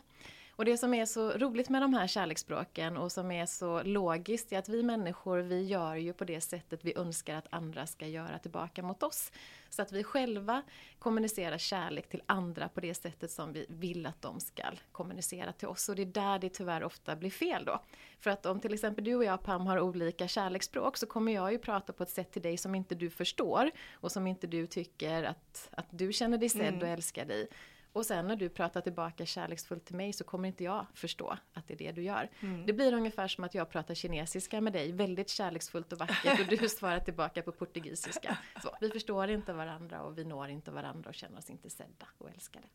Och 0.56 0.66
det 0.66 0.78
som 0.78 0.94
är 0.94 1.06
så 1.06 1.32
roligt 1.32 1.70
med 1.70 1.82
de 1.82 1.94
här 1.94 2.08
kärleksspråken 2.08 2.98
och 2.98 3.12
som 3.12 3.32
är 3.32 3.46
så 3.46 3.84
logiskt 3.84 4.52
är 4.52 4.60
att 4.60 4.70
vi 4.70 4.84
människor, 4.84 5.38
vi 5.38 5.64
gör 5.64 5.96
ju 5.96 6.14
på 6.14 6.26
det 6.26 6.42
sättet 6.42 6.86
vi 6.86 6.98
önskar 6.98 7.36
att 7.36 7.48
andra 7.50 7.88
ska 7.88 8.08
göra 8.08 8.40
tillbaka 8.40 8.84
mot 8.84 9.04
oss. 9.04 9.32
Så 9.76 9.82
att 9.82 9.92
vi 9.92 10.04
själva 10.04 10.62
kommunicerar 11.00 11.58
kärlek 11.58 12.10
till 12.10 12.22
andra 12.26 12.70
på 12.70 12.82
det 12.82 12.94
sättet 12.94 13.32
som 13.32 13.54
vi 13.54 13.66
vill 13.70 14.06
att 14.06 14.22
de 14.22 14.40
ska 14.40 14.64
kommunicera 14.92 15.52
till 15.52 15.68
oss. 15.68 15.90
Och 15.90 15.96
det 15.96 16.02
är 16.02 16.06
där 16.06 16.40
det 16.40 16.50
tyvärr 16.50 16.84
ofta 16.84 17.16
blir 17.16 17.30
fel 17.30 17.66
då. 17.66 17.84
För 18.20 18.30
att 18.30 18.46
om 18.46 18.60
till 18.60 18.74
exempel 18.74 19.04
du 19.04 19.16
och 19.16 19.24
jag 19.24 19.44
Pam 19.44 19.68
har 19.68 19.80
olika 19.80 20.28
kärleksspråk 20.28 20.98
så 20.98 21.06
kommer 21.06 21.32
jag 21.32 21.52
ju 21.52 21.58
prata 21.58 21.94
på 21.94 22.04
ett 22.04 22.10
sätt 22.10 22.32
till 22.32 22.42
dig 22.42 22.58
som 22.58 22.76
inte 22.76 22.96
du 22.96 23.10
förstår 23.10 23.72
och 23.94 24.12
som 24.12 24.28
inte 24.28 24.48
du 24.48 24.68
tycker 24.68 25.24
att, 25.24 25.70
att 25.72 25.88
du 25.90 26.14
känner 26.14 26.38
dig 26.38 26.50
sedd 26.50 26.84
och 26.84 26.90
älskar 26.90 27.26
dig. 27.26 27.48
Och 27.96 28.06
sen 28.06 28.28
när 28.28 28.36
du 28.36 28.50
pratar 28.50 28.82
tillbaka 28.82 29.26
kärleksfullt 29.26 29.86
till 29.86 29.96
mig 29.96 30.14
så 30.14 30.24
kommer 30.24 30.48
inte 30.48 30.64
jag 30.64 30.86
förstå 30.94 31.38
att 31.54 31.68
det 31.68 31.74
är 31.74 31.78
det 31.78 31.92
du 31.92 32.04
gör. 32.04 32.30
Det 32.66 32.74
blir 32.74 32.94
ungefär 32.94 33.28
som 33.28 33.44
att 33.44 33.54
jag 33.56 33.70
pratar 33.70 33.94
kinesiska 33.94 34.62
med 34.62 34.74
dig, 34.74 34.92
väldigt 34.92 35.30
kärleksfullt 35.30 35.94
och 35.94 36.00
vackert 36.00 36.40
och 36.40 36.46
du 36.46 36.70
svarar 36.70 37.00
tillbaka 37.00 37.42
på 37.42 37.52
portugisiska. 37.52 38.38
Så, 38.64 38.76
vi 38.82 38.90
förstår 38.90 39.30
inte 39.30 39.54
varandra 39.54 40.02
och 40.02 40.18
vi 40.18 40.24
når 40.24 40.50
inte 40.50 40.72
varandra 40.72 41.10
och 41.10 41.16
känner 41.16 41.38
oss 41.38 41.50
inte 41.50 41.70
sedda 41.70 42.08
och 42.18 42.30
älskade. 42.30 42.68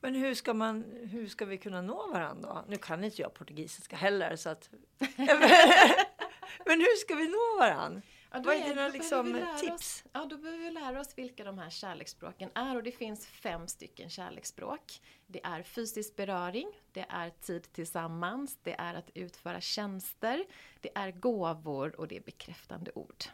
Men 0.00 0.14
hur 0.14 0.34
ska, 0.34 0.54
man, 0.54 0.84
hur 1.10 1.26
ska 1.26 1.44
vi 1.44 1.58
kunna 1.58 1.80
nå 1.82 2.10
varandra? 2.12 2.64
Nu 2.68 2.76
kan 2.76 3.04
inte 3.04 3.22
jag 3.22 3.34
portugisiska 3.34 3.96
heller 3.96 4.36
så 4.36 4.48
att... 4.48 4.70
Men 6.66 6.80
hur 6.80 6.96
ska 6.96 7.14
vi 7.14 7.28
nå 7.28 7.58
varandra? 7.60 8.02
Ja, 8.34 8.40
då 8.40 8.48
Vad 8.48 8.56
är- 8.56 8.68
dina 8.68 8.88
liksom, 8.88 9.26
vi 9.26 9.32
lära 9.32 9.58
tips? 9.58 9.74
Oss, 9.74 10.04
ja, 10.12 10.26
då 10.30 10.36
behöver 10.36 10.58
vi 10.58 10.70
lära 10.70 11.00
oss 11.00 11.18
vilka 11.18 11.44
de 11.44 11.58
här 11.58 11.70
kärleksspråken 11.70 12.50
är 12.54 12.76
och 12.76 12.82
det 12.82 12.92
finns 12.92 13.26
fem 13.26 13.68
stycken 13.68 14.10
kärleksspråk. 14.10 15.00
Det 15.26 15.44
är 15.44 15.62
fysisk 15.62 16.16
beröring, 16.16 16.68
det 16.92 17.06
är 17.08 17.30
tid 17.30 17.72
tillsammans, 17.72 18.58
det 18.62 18.74
är 18.78 18.94
att 18.94 19.10
utföra 19.14 19.60
tjänster, 19.60 20.44
det 20.80 20.90
är 20.94 21.10
gåvor 21.10 22.00
och 22.00 22.08
det 22.08 22.16
är 22.16 22.20
bekräftande 22.20 22.90
ord. 22.94 23.24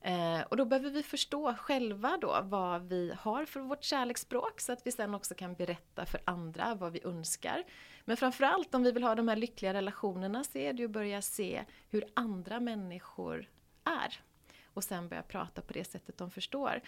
Eh, 0.00 0.40
och 0.40 0.56
då 0.56 0.64
behöver 0.64 0.90
vi 0.90 1.02
förstå 1.02 1.54
själva 1.54 2.18
då 2.20 2.40
vad 2.42 2.88
vi 2.88 3.12
har 3.18 3.44
för 3.44 3.60
vårt 3.60 3.84
kärleksspråk 3.84 4.60
så 4.60 4.72
att 4.72 4.86
vi 4.86 4.92
sen 4.92 5.14
också 5.14 5.34
kan 5.34 5.54
berätta 5.54 6.06
för 6.06 6.20
andra 6.24 6.74
vad 6.74 6.92
vi 6.92 7.00
önskar. 7.04 7.64
Men 8.04 8.16
framförallt 8.16 8.74
om 8.74 8.82
vi 8.82 8.92
vill 8.92 9.02
ha 9.02 9.14
de 9.14 9.28
här 9.28 9.36
lyckliga 9.36 9.74
relationerna 9.74 10.44
så 10.44 10.58
är 10.58 10.72
det 10.72 10.78
ju 10.78 10.84
att 10.84 10.90
börja 10.90 11.22
se 11.22 11.64
hur 11.88 12.04
andra 12.14 12.60
människor 12.60 13.48
är. 13.84 14.20
Och 14.74 14.84
sen 14.84 15.08
börja 15.08 15.22
prata 15.22 15.62
på 15.62 15.72
det 15.72 15.84
sättet 15.84 16.18
de 16.18 16.30
förstår. 16.30 16.80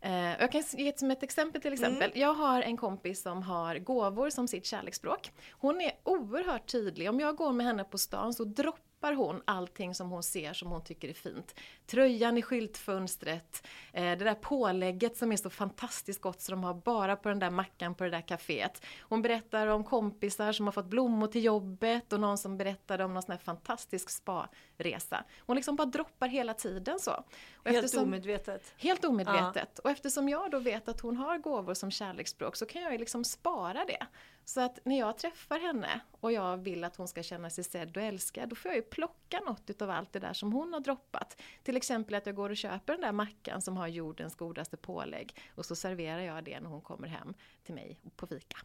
Eh, 0.00 0.40
jag 0.40 0.52
kan 0.52 0.62
ge 0.72 0.88
ett, 0.88 0.98
som 0.98 1.10
ett 1.10 1.22
exempel 1.22 1.62
till 1.62 1.72
exempel. 1.72 2.12
Jag 2.14 2.34
har 2.34 2.62
en 2.62 2.76
kompis 2.76 3.22
som 3.22 3.42
har 3.42 3.78
gåvor 3.78 4.30
som 4.30 4.48
sitt 4.48 4.66
kärleksspråk. 4.66 5.32
Hon 5.50 5.80
är 5.80 5.92
oerhört 6.04 6.66
tydlig. 6.66 7.08
Om 7.08 7.20
jag 7.20 7.36
går 7.36 7.52
med 7.52 7.66
henne 7.66 7.84
på 7.84 7.98
stan 7.98 8.34
så 8.34 8.44
droppar 8.44 8.89
hon 9.08 9.42
allting 9.44 9.94
som 9.94 10.10
hon 10.10 10.22
ser 10.22 10.52
som 10.52 10.70
hon 10.70 10.84
tycker 10.84 11.08
är 11.08 11.12
fint. 11.12 11.54
Tröjan 11.86 12.38
i 12.38 12.42
skyltfönstret, 12.42 13.66
eh, 13.92 14.02
det 14.02 14.16
där 14.16 14.34
pålägget 14.34 15.16
som 15.16 15.32
är 15.32 15.36
så 15.36 15.50
fantastiskt 15.50 16.20
gott 16.20 16.40
så 16.40 16.52
de 16.52 16.64
har 16.64 16.74
bara 16.74 17.16
på 17.16 17.28
den 17.28 17.38
där 17.38 17.50
mackan 17.50 17.94
på 17.94 18.04
det 18.04 18.10
där 18.10 18.20
kaféet. 18.20 18.82
Hon 19.00 19.22
berättar 19.22 19.66
om 19.66 19.84
kompisar 19.84 20.52
som 20.52 20.66
har 20.66 20.72
fått 20.72 20.86
blommor 20.86 21.26
till 21.26 21.44
jobbet 21.44 22.12
och 22.12 22.20
någon 22.20 22.38
som 22.38 22.56
berättade 22.56 23.04
om 23.04 23.14
någon 23.14 23.22
sån 23.22 23.32
här 23.32 23.38
fantastisk 23.38 24.10
spa-resa. 24.10 25.24
Hon 25.38 25.56
liksom 25.56 25.76
bara 25.76 25.86
droppar 25.86 26.28
hela 26.28 26.54
tiden 26.54 26.98
så. 27.00 27.12
Och 27.12 27.70
Helt 27.70 27.84
eftersom- 27.84 28.04
omedvetet. 28.08 28.72
Helt 28.76 29.04
omedvetet. 29.04 29.78
Och 29.78 29.90
eftersom 29.90 30.28
jag 30.28 30.50
då 30.50 30.58
vet 30.58 30.88
att 30.88 31.00
hon 31.00 31.16
har 31.16 31.38
gåvor 31.38 31.74
som 31.74 31.90
kärleksspråk 31.90 32.56
så 32.56 32.66
kan 32.66 32.82
jag 32.82 32.92
ju 32.92 32.98
liksom 32.98 33.24
spara 33.24 33.84
det. 33.84 34.06
Så 34.50 34.60
att 34.60 34.78
när 34.84 34.98
jag 34.98 35.18
träffar 35.18 35.58
henne 35.58 36.00
och 36.20 36.32
jag 36.32 36.56
vill 36.56 36.84
att 36.84 36.96
hon 36.96 37.08
ska 37.08 37.22
känna 37.22 37.50
sig 37.50 37.64
sedd 37.64 37.96
och 37.96 38.02
älskad, 38.02 38.48
då 38.48 38.56
får 38.56 38.68
jag 38.68 38.76
ju 38.76 38.82
plocka 38.82 39.40
något 39.40 39.70
utav 39.70 39.90
allt 39.90 40.12
det 40.12 40.18
där 40.18 40.32
som 40.32 40.52
hon 40.52 40.72
har 40.72 40.80
droppat. 40.80 41.42
Till 41.62 41.76
exempel 41.76 42.14
att 42.14 42.26
jag 42.26 42.34
går 42.34 42.50
och 42.50 42.56
köper 42.56 42.92
den 42.92 43.00
där 43.00 43.12
mackan 43.12 43.62
som 43.62 43.76
har 43.76 43.88
jordens 43.88 44.34
godaste 44.34 44.76
pålägg 44.76 45.36
och 45.54 45.66
så 45.66 45.76
serverar 45.76 46.20
jag 46.20 46.44
det 46.44 46.60
när 46.60 46.70
hon 46.70 46.80
kommer 46.80 47.08
hem 47.08 47.34
till 47.62 47.74
mig 47.74 48.00
på 48.16 48.26
fika. 48.26 48.58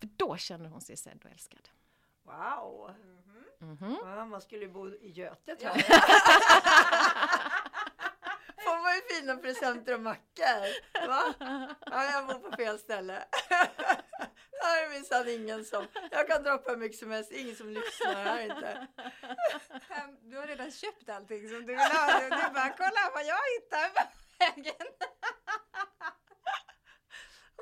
För 0.00 0.08
då 0.16 0.36
känner 0.36 0.68
hon 0.68 0.80
sig 0.80 0.96
sedd 0.96 1.20
och 1.24 1.30
älskad. 1.30 1.68
Wow! 2.22 2.90
Mhm. 3.58 3.96
Ja, 4.04 4.24
man 4.24 4.40
skulle 4.40 4.62
ju 4.62 4.72
bo 4.72 4.88
i 4.88 5.10
Göte 5.10 5.56
tror 5.56 5.72
jag. 5.74 5.84
Får 8.64 8.82
man 8.82 8.94
ju 8.94 9.00
fina 9.14 9.36
presenter 9.36 9.94
och 9.94 10.00
mackor. 10.00 11.06
Va? 11.08 11.34
Ja, 11.86 12.04
jag 12.04 12.26
bor 12.26 12.50
på 12.50 12.56
fel 12.56 12.78
ställe. 12.78 13.24
Här 14.62 14.84
är 14.84 14.90
minsann 14.90 15.28
ingen 15.28 15.64
som... 15.64 15.86
Jag 16.10 16.28
kan 16.28 16.42
droppa 16.42 16.70
hur 16.70 16.76
mycket 16.76 16.98
som 16.98 17.10
helst, 17.10 17.32
ingen 17.32 17.56
som 17.56 17.68
lyssnar 17.68 18.14
här 18.14 18.40
inte. 18.42 18.86
Du 20.22 20.36
har 20.36 20.46
redan 20.46 20.70
köpt 20.70 21.08
allting 21.08 21.48
som 21.48 21.58
du 21.58 21.66
vill 21.66 21.78
ha. 21.78 22.20
Du 22.20 22.28
bara, 22.54 22.74
kolla 22.76 23.10
vad 23.14 23.24
jag 23.24 23.38
hittar 23.54 23.88
på 23.88 24.02
vägen. 24.38 24.86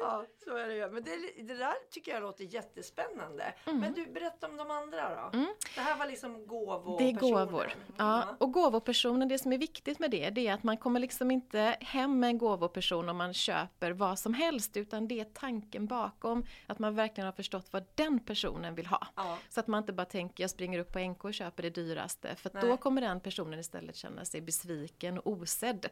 Ja, 0.03 0.25
så 0.45 0.57
är 0.57 0.69
det 0.69 0.75
ju. 0.75 0.91
Men 0.91 1.05
det, 1.05 1.43
det 1.43 1.55
där 1.55 1.75
tycker 1.91 2.13
jag 2.13 2.23
låter 2.23 2.45
jättespännande. 2.45 3.55
Men 3.65 3.93
du, 3.95 4.07
berätta 4.07 4.47
om 4.49 4.57
de 4.57 4.71
andra 4.71 5.31
då. 5.33 5.39
Det 5.75 5.81
här 5.81 5.97
var 5.99 6.07
liksom 6.07 6.47
gåvopersonen. 6.47 7.15
Det 7.21 7.27
är 7.27 7.31
gåvor. 7.47 7.67
Ja, 7.97 8.25
Ja. 8.29 8.37
och 8.39 8.53
gåvopersonen, 8.53 9.29
det 9.29 9.39
som 9.39 9.53
är 9.53 9.59
viktigt 9.59 9.99
med 9.99 10.11
det, 10.11 10.31
det 10.31 10.47
är 10.47 10.55
att 10.55 10.63
man 10.63 10.77
kommer 10.77 11.01
liksom 11.01 11.31
inte 11.31 11.77
hem 11.81 12.21
med 12.21 12.29
en 12.31 12.39
gåvoperson 12.39 13.09
om 13.09 13.17
man 13.17 13.35
köper 13.35 13.91
vad 13.93 14.19
som 14.19 14.35
helst, 14.35 14.77
utan 14.77 15.09
det 15.09 15.21
är 15.21 15.25
tanken 15.25 15.87
bakom 15.87 16.45
att 16.67 16.79
man 16.79 16.95
verkligen 16.95 17.27
har 17.27 17.33
förstått 17.33 17.73
vad 17.73 17.85
den 17.95 18.19
personen 18.21 18.75
vill 18.75 18.87
ha. 18.87 19.07
Ja. 19.17 19.39
Så 19.49 19.61
att 19.61 19.67
man 19.67 19.79
inte 19.83 19.93
bara 19.93 20.05
tänker 20.07 20.43
jag 20.45 20.51
springer 20.51 20.79
upp 20.79 20.93
på 20.93 20.99
NK 20.99 21.25
och 21.25 21.35
köper 21.35 21.63
det 21.63 21.71
dyraste, 21.71 22.35
för 22.35 22.51
då 22.61 22.77
kommer 22.77 23.01
den 23.01 23.21
personen 23.21 23.61
istället 23.61 23.97
känna 23.97 24.25
sig 24.25 24.41
besviken 24.41 25.19
och 25.19 25.27
osedd 25.33 25.87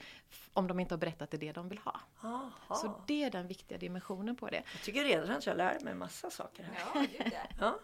om 0.53 0.67
de 0.67 0.81
inte 0.81 0.95
har 0.95 0.99
berättat 0.99 1.31
det, 1.31 1.37
det 1.37 1.53
de 1.53 1.69
vill 1.69 1.79
ha. 1.79 2.01
Aha. 2.23 2.51
Så 2.75 3.01
det 3.07 3.25
är 3.25 3.31
den 3.31 3.47
viktiga 3.47 3.79
dimensionen 3.79 3.98
på 4.35 4.49
det. 4.49 4.63
Jag 4.73 4.83
tycker 4.83 5.05
redan 5.05 5.31
att 5.31 5.47
jag 5.47 5.57
lär 5.57 5.81
mig 5.81 5.95
massa 5.95 6.31
saker 6.31 6.63
här. 6.63 6.75
Ja, 6.95 7.01
gud 7.01 7.33
ja. 7.33 7.41
Ja. 7.61 7.79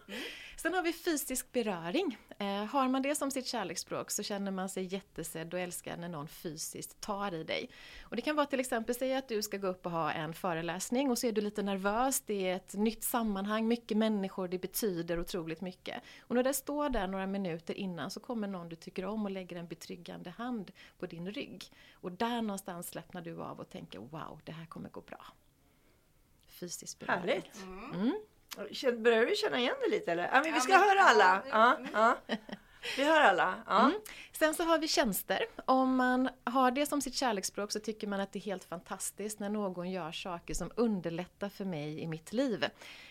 Sen 0.57 0.73
har 0.73 0.81
vi 0.81 0.93
fysisk 0.93 1.51
beröring. 1.51 2.17
Eh, 2.37 2.45
har 2.65 2.87
man 2.87 3.01
det 3.01 3.15
som 3.15 3.31
sitt 3.31 3.47
kärleksspråk 3.47 4.11
så 4.11 4.23
känner 4.23 4.51
man 4.51 4.69
sig 4.69 4.83
jättesedd 4.83 5.53
och 5.53 5.59
älskad 5.59 5.99
när 5.99 6.09
någon 6.09 6.27
fysiskt 6.27 7.01
tar 7.01 7.33
i 7.33 7.43
dig. 7.43 7.69
Och 8.03 8.15
det 8.15 8.21
kan 8.21 8.35
vara 8.35 8.45
till 8.45 8.59
exempel, 8.59 8.95
säga 8.95 9.17
att 9.17 9.27
du 9.27 9.41
ska 9.41 9.57
gå 9.57 9.67
upp 9.67 9.85
och 9.85 9.91
ha 9.91 10.11
en 10.11 10.33
föreläsning 10.33 11.11
och 11.11 11.17
så 11.17 11.27
är 11.27 11.31
du 11.31 11.41
lite 11.41 11.63
nervös, 11.63 12.21
det 12.25 12.49
är 12.49 12.55
ett 12.55 12.73
nytt 12.73 13.03
sammanhang, 13.03 13.67
mycket 13.67 13.97
människor, 13.97 14.47
det 14.47 14.59
betyder 14.59 15.19
otroligt 15.19 15.61
mycket. 15.61 16.01
Och 16.19 16.35
när 16.35 16.43
det 16.43 16.53
står 16.53 16.89
där 16.89 17.07
några 17.07 17.27
minuter 17.27 17.73
innan 17.73 18.11
så 18.11 18.19
kommer 18.19 18.47
någon 18.47 18.69
du 18.69 18.75
tycker 18.75 19.05
om 19.05 19.25
och 19.25 19.31
lägger 19.31 19.55
en 19.55 19.67
betryggande 19.67 20.29
hand 20.29 20.71
på 20.99 21.05
din 21.05 21.31
rygg. 21.31 21.63
Och 21.93 22.11
där 22.11 22.41
någonstans 22.41 22.87
slappnar 22.87 23.21
du 23.21 23.41
av 23.41 23.59
och 23.59 23.69
tänker 23.69 23.99
wow, 23.99 24.41
det 24.43 24.51
här 24.51 24.65
kommer 24.65 24.89
gå 24.89 25.01
bra. 25.01 25.25
Fysisk 26.59 26.99
beröring. 26.99 27.19
Härligt. 27.21 27.63
Mm. 27.93 28.15
Känn- 28.71 29.03
Börjar 29.03 29.25
du 29.25 29.35
känna 29.35 29.59
igen 29.59 29.75
det 29.83 29.89
lite 29.91 30.11
eller? 30.11 30.23
Ja, 30.23 30.29
men 30.33 30.43
vi 30.43 30.49
Ja, 30.49 30.59
ska 30.59 30.71
men- 30.71 30.81
höra 30.81 31.01
alla. 31.01 31.41
ja, 31.49 31.77
Ja, 31.93 32.17
ja. 32.27 32.35
Vi 32.97 33.03
hör 33.03 33.21
alla. 33.21 33.55
Ja. 33.67 33.79
Mm. 33.79 33.99
Sen 34.39 34.53
så 34.53 34.63
har 34.63 34.79
vi 34.79 34.87
tjänster. 34.87 35.45
Om 35.65 35.95
man 35.95 36.29
har 36.43 36.71
det 36.71 36.85
som 36.85 37.01
sitt 37.01 37.15
kärleksspråk 37.15 37.71
så 37.71 37.79
tycker 37.79 38.07
man 38.07 38.19
att 38.19 38.31
det 38.31 38.39
är 38.39 38.41
helt 38.41 38.63
fantastiskt 38.63 39.39
när 39.39 39.49
någon 39.49 39.91
gör 39.91 40.11
saker 40.11 40.53
som 40.53 40.71
underlättar 40.75 41.49
för 41.49 41.65
mig 41.65 41.99
i 41.99 42.07
mitt 42.07 42.33
liv. 42.33 42.65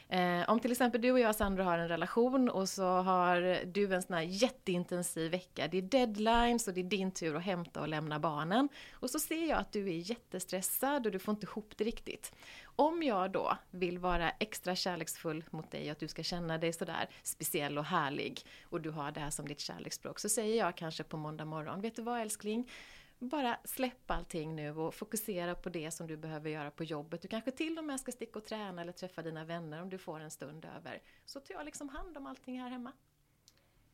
Eh, 0.09 0.50
om 0.50 0.61
till 0.61 0.73
exempel 0.73 1.00
du 1.00 1.12
och 1.12 1.21
jag 1.21 1.35
Sandra 1.35 1.64
har 1.64 1.78
en 1.78 1.88
relation 1.88 2.49
och 2.49 2.69
så 2.69 2.85
har 2.85 3.64
du 3.64 3.95
en 3.95 4.02
sån 4.02 4.14
här 4.14 4.23
jätteintensiv 4.23 5.31
vecka. 5.31 5.69
Det 5.69 5.78
är 5.78 5.83
deadlines 5.83 6.69
och 6.69 6.75
det 6.75 6.81
är 6.81 6.85
din 6.85 7.11
tur 7.11 7.37
att 7.37 7.43
hämta 7.43 7.81
och 7.81 7.88
lämna 7.88 8.19
barnen. 8.19 8.69
Och 8.93 9.11
så 9.11 9.21
ser 9.21 9.49
jag 9.49 9.59
att 9.59 9.73
du 9.73 9.88
är 9.88 10.11
jättestressad 10.11 11.07
och 11.07 11.12
du 11.12 11.19
får 11.19 11.35
inte 11.35 11.47
ihop 11.47 11.73
det 11.76 11.85
riktigt. 11.85 12.33
Om 12.76 13.02
jag 13.02 13.31
då 13.31 13.57
vill 13.71 13.99
vara 13.99 14.31
extra 14.31 14.76
kärleksfull 14.76 15.45
mot 15.50 15.71
dig 15.71 15.85
och 15.85 15.93
att 15.93 15.99
du 15.99 16.09
ska 16.09 16.23
känna 16.23 16.59
dig 16.59 16.73
sådär 16.73 17.09
speciell 17.23 17.78
och 17.78 17.85
härlig 17.85 18.40
och 18.62 18.81
du 18.81 18.90
har 18.90 19.12
det 19.12 19.21
här 19.21 19.31
som 19.31 19.49
ditt 19.49 19.61
kärleksspråk 19.61 20.19
så 20.19 20.28
säger 20.28 20.59
jag 20.59 20.76
kanske 20.76 21.04
på 21.14 21.18
måndag 21.18 21.44
morgon, 21.44 21.80
vet 21.80 21.97
du 21.97 22.02
vad 22.02 22.21
älskling? 22.21 22.71
Bara 23.18 23.56
släpp 23.64 24.11
allting 24.11 24.56
nu 24.56 24.76
och 24.76 24.94
fokusera 24.94 25.54
på 25.54 25.68
det 25.68 25.90
som 25.90 26.06
du 26.06 26.16
behöver 26.16 26.50
göra 26.50 26.71
på 26.71 26.85
jobbet. 26.85 27.23
Du 27.23 27.28
kanske 27.28 27.50
till 27.50 27.78
och 27.78 27.85
med 27.85 28.00
ska 28.00 28.12
sticka 28.12 28.38
och 28.38 28.44
träna 28.44 28.83
eller 28.83 28.92
träffa 28.92 29.23
dina 29.23 29.44
vänner 29.44 29.83
om 29.83 29.90
du 29.90 29.99
får 29.99 30.21
en 30.21 30.30
stund 30.30 30.64
över. 30.76 31.02
Så 31.25 31.40
tar 31.40 31.54
jag 31.54 31.64
liksom 31.64 31.88
hand 31.88 32.16
om 32.16 32.26
allting 32.26 32.61
här 32.61 32.71
hemma. 32.71 32.92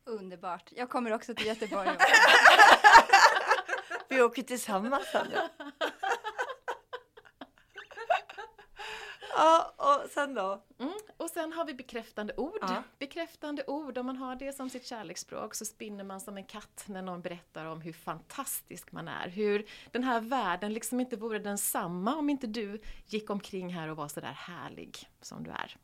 Underbart. 0.05 0.73
Jag 0.77 0.91
kommer 0.91 1.13
också 1.13 1.35
till 1.35 1.47
Göteborg. 1.47 1.89
Vi 4.09 4.23
åker 4.23 4.43
tillsammans 4.43 5.11
Sandra. 5.13 5.49
Ja, 9.41 9.75
och 9.77 10.11
sen 10.11 10.35
då? 10.35 10.63
Mm. 10.79 10.93
Och 11.17 11.31
sen 11.31 11.53
har 11.53 11.65
vi 11.65 11.75
bekräftande 11.75 12.35
ord. 12.37 12.59
Ja. 12.61 12.83
Bekräftande 12.99 13.65
ord, 13.67 13.99
om 13.99 14.07
man 14.07 14.17
har 14.17 14.37
det 14.37 14.53
som 14.53 14.71
sitt 14.71 14.87
kärleksspråk 14.87 15.55
så 15.55 15.65
spinner 15.65 16.05
man 16.05 16.21
som 16.21 16.37
en 16.37 16.45
katt 16.45 16.85
när 16.87 17.03
någon 17.03 17.21
berättar 17.21 17.65
om 17.65 17.81
hur 17.81 17.93
fantastisk 17.93 18.93
man 18.93 19.09
är. 19.09 19.29
Hur 19.29 19.67
den 19.91 20.05
här 20.05 20.21
världen 20.21 20.73
liksom 20.73 21.01
inte 21.01 21.17
vore 21.17 21.39
densamma 21.39 22.17
om 22.17 22.31
inte 22.31 22.47
du 22.47 22.81
gick 23.07 23.31
omkring 23.31 23.75
här 23.75 23.89
och 23.89 23.97
var 23.97 24.09
sådär 24.09 24.33
härlig 24.33 25.09
som 25.21 25.45
du 25.45 25.51
är. 25.51 25.77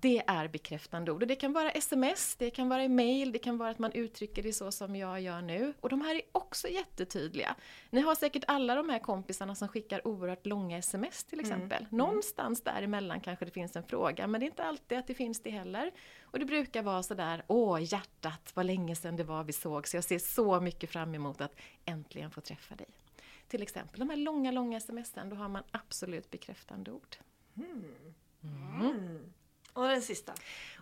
Det 0.00 0.22
är 0.26 0.48
bekräftande 0.48 1.12
ord 1.12 1.22
och 1.22 1.28
det 1.28 1.34
kan 1.34 1.52
vara 1.52 1.70
sms, 1.70 2.36
det 2.36 2.50
kan 2.50 2.68
vara 2.68 2.88
mail, 2.88 3.32
det 3.32 3.38
kan 3.38 3.58
vara 3.58 3.70
att 3.70 3.78
man 3.78 3.92
uttrycker 3.92 4.42
det 4.42 4.52
så 4.52 4.72
som 4.72 4.96
jag 4.96 5.20
gör 5.20 5.42
nu. 5.42 5.74
Och 5.80 5.88
de 5.88 6.00
här 6.00 6.14
är 6.14 6.22
också 6.32 6.68
jättetydliga. 6.68 7.56
Ni 7.90 8.00
har 8.00 8.14
säkert 8.14 8.44
alla 8.48 8.74
de 8.74 8.88
här 8.88 8.98
kompisarna 8.98 9.54
som 9.54 9.68
skickar 9.68 10.06
oerhört 10.06 10.46
långa 10.46 10.78
sms 10.78 11.24
till 11.24 11.40
exempel. 11.40 11.86
Någonstans 11.90 12.60
däremellan 12.60 13.20
kanske 13.20 13.44
det 13.44 13.50
finns 13.50 13.76
en 13.76 13.82
fråga 13.82 14.26
men 14.26 14.40
det 14.40 14.44
är 14.44 14.48
inte 14.48 14.64
alltid 14.64 14.98
att 14.98 15.06
det 15.06 15.14
finns 15.14 15.40
det 15.40 15.50
heller. 15.50 15.90
Och 16.22 16.38
det 16.38 16.44
brukar 16.44 16.82
vara 16.82 17.02
sådär, 17.02 17.44
åh 17.46 17.82
hjärtat 17.82 18.52
vad 18.54 18.66
länge 18.66 18.96
sedan 18.96 19.16
det 19.16 19.24
var 19.24 19.44
vi 19.44 19.52
såg 19.52 19.88
så 19.88 19.96
jag 19.96 20.04
ser 20.04 20.18
så 20.18 20.60
mycket 20.60 20.90
fram 20.90 21.14
emot 21.14 21.40
att 21.40 21.56
äntligen 21.84 22.30
få 22.30 22.40
träffa 22.40 22.74
dig. 22.74 22.88
Till 23.48 23.62
exempel 23.62 24.00
de 24.00 24.10
här 24.10 24.16
långa, 24.16 24.50
långa 24.50 24.80
smsen, 24.80 25.28
då 25.28 25.36
har 25.36 25.48
man 25.48 25.62
absolut 25.70 26.30
bekräftande 26.30 26.90
ord. 26.90 27.16
Och 29.80 29.88
den 29.88 30.02
sista. 30.02 30.32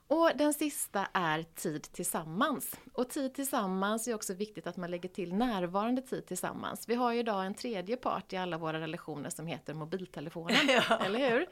Och 0.09 0.31
den 0.35 0.55
sista 0.55 1.07
är 1.13 1.43
tid 1.43 1.83
tillsammans. 1.83 2.77
Och 2.93 3.09
tid 3.09 3.35
tillsammans 3.35 4.09
är 4.09 4.15
också 4.15 4.35
viktigt 4.35 4.67
att 4.67 4.77
man 4.77 4.91
lägger 4.91 5.09
till 5.09 5.35
närvarande 5.35 6.03
tid 6.03 6.27
tillsammans. 6.27 6.89
Vi 6.89 6.95
har 6.95 7.13
ju 7.13 7.19
idag 7.19 7.47
en 7.47 7.55
tredje 7.55 7.97
part 7.97 8.33
i 8.33 8.37
alla 8.37 8.59
våra 8.59 8.81
relationer 8.81 9.31
som 9.31 9.47
heter 9.47 9.75
mobiltelefonen. 9.75 10.57
Eller 11.01 11.31
hur? 11.31 11.47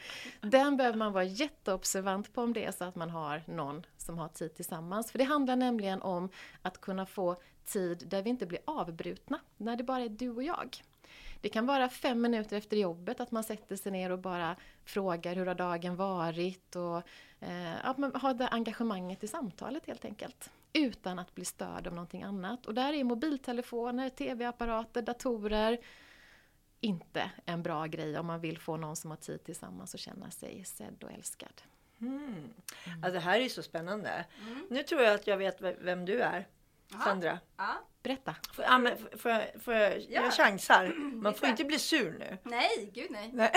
Den 0.51 0.77
behöver 0.77 0.99
man 0.99 1.13
vara 1.13 1.25
jätteobservant 1.25 2.33
på 2.33 2.43
om 2.43 2.53
det 2.53 2.65
är 2.65 2.73
så 2.73 2.85
att 2.85 2.97
man 2.97 3.11
har 3.11 3.43
någon 3.47 3.87
som 3.97 4.19
har 4.19 4.29
tid 4.29 4.55
tillsammans. 4.55 5.11
För 5.11 5.19
det 5.19 5.25
handlar 5.25 5.57
nämligen 5.57 6.03
om 6.03 6.29
att 6.63 6.81
kunna 6.81 7.07
få 7.07 7.37
tid 7.65 8.09
där 8.09 8.23
vi 8.23 8.31
inte 8.31 8.47
blir 8.47 8.61
avbrutna. 8.65 9.41
När 9.57 9.77
det 9.77 9.85
bara 9.85 10.03
är 10.03 10.09
du 10.09 10.31
och 10.31 10.43
jag. 10.43 10.83
Det 11.41 11.49
kan 11.49 11.67
vara 11.67 11.89
fem 11.89 12.21
minuter 12.23 12.57
efter 12.57 12.77
jobbet 12.77 13.21
att 13.21 13.31
man 13.31 13.45
sätter 13.45 13.77
sig 13.77 13.93
ner 13.93 14.11
och 14.13 14.19
bara 14.19 14.57
frågar 14.85 15.35
hur 15.35 15.47
har 15.47 15.55
dagen 15.55 15.97
varit 15.97 16.77
och 16.77 16.97
eh, 17.41 17.87
att 17.87 17.99
man 17.99 18.13
har 18.15 18.35
det 18.35 18.49
engagemanget 18.49 19.25
i 19.25 19.29
samtalet 19.29 19.87
helt 19.87 20.05
enkelt. 20.05 20.51
Utan 20.73 21.19
att 21.19 21.35
bli 21.35 21.45
störd 21.45 21.87
av 21.87 21.93
någonting 21.95 22.23
annat. 22.23 22.67
Och 22.67 22.75
där 22.75 22.93
är 22.93 23.05
mobiltelefoner, 23.05 24.09
tv-apparater, 24.11 25.03
datorer 25.03 25.79
inte 26.81 27.31
en 27.45 27.63
bra 27.63 27.87
grej 27.87 28.19
om 28.19 28.27
man 28.27 28.41
vill 28.41 28.59
få 28.59 28.77
någon 28.77 28.97
som 28.97 29.11
har 29.11 29.17
tid 29.17 29.45
tillsammans 29.45 29.95
och 29.95 30.01
känna 30.01 30.31
sig 30.31 30.65
sedd 30.65 31.05
och 31.05 31.13
älskad. 31.13 31.63
Ja, 33.03 33.11
det 33.11 33.21
här 33.21 33.39
är 33.39 33.43
ju 33.43 33.49
så 33.49 33.63
spännande. 33.63 34.25
Nu 34.71 34.83
tror 34.83 35.01
jag 35.03 35.15
att 35.15 35.27
jag 35.27 35.37
vet 35.37 35.61
ve- 35.61 35.77
vem 35.81 36.05
du 36.05 36.21
är. 36.21 36.47
Sandra. 37.05 37.39
Ja. 37.57 37.73
Berätta! 38.07 38.35
Får, 38.53 38.65
ja, 38.65 38.79
men, 38.79 38.99
får, 39.19 39.31
jag, 39.31 39.63
får 39.63 39.75
jag, 39.75 40.01
Ja. 40.01 40.23
jag 40.23 40.33
chansar. 40.33 40.87
Man 41.23 41.35
får 41.35 41.49
inte 41.49 41.65
bli 41.65 41.79
sur 41.79 42.11
nu. 42.19 42.39
Nej, 42.43 42.91
gud 42.95 43.11
nej. 43.11 43.31
Nej. 43.33 43.51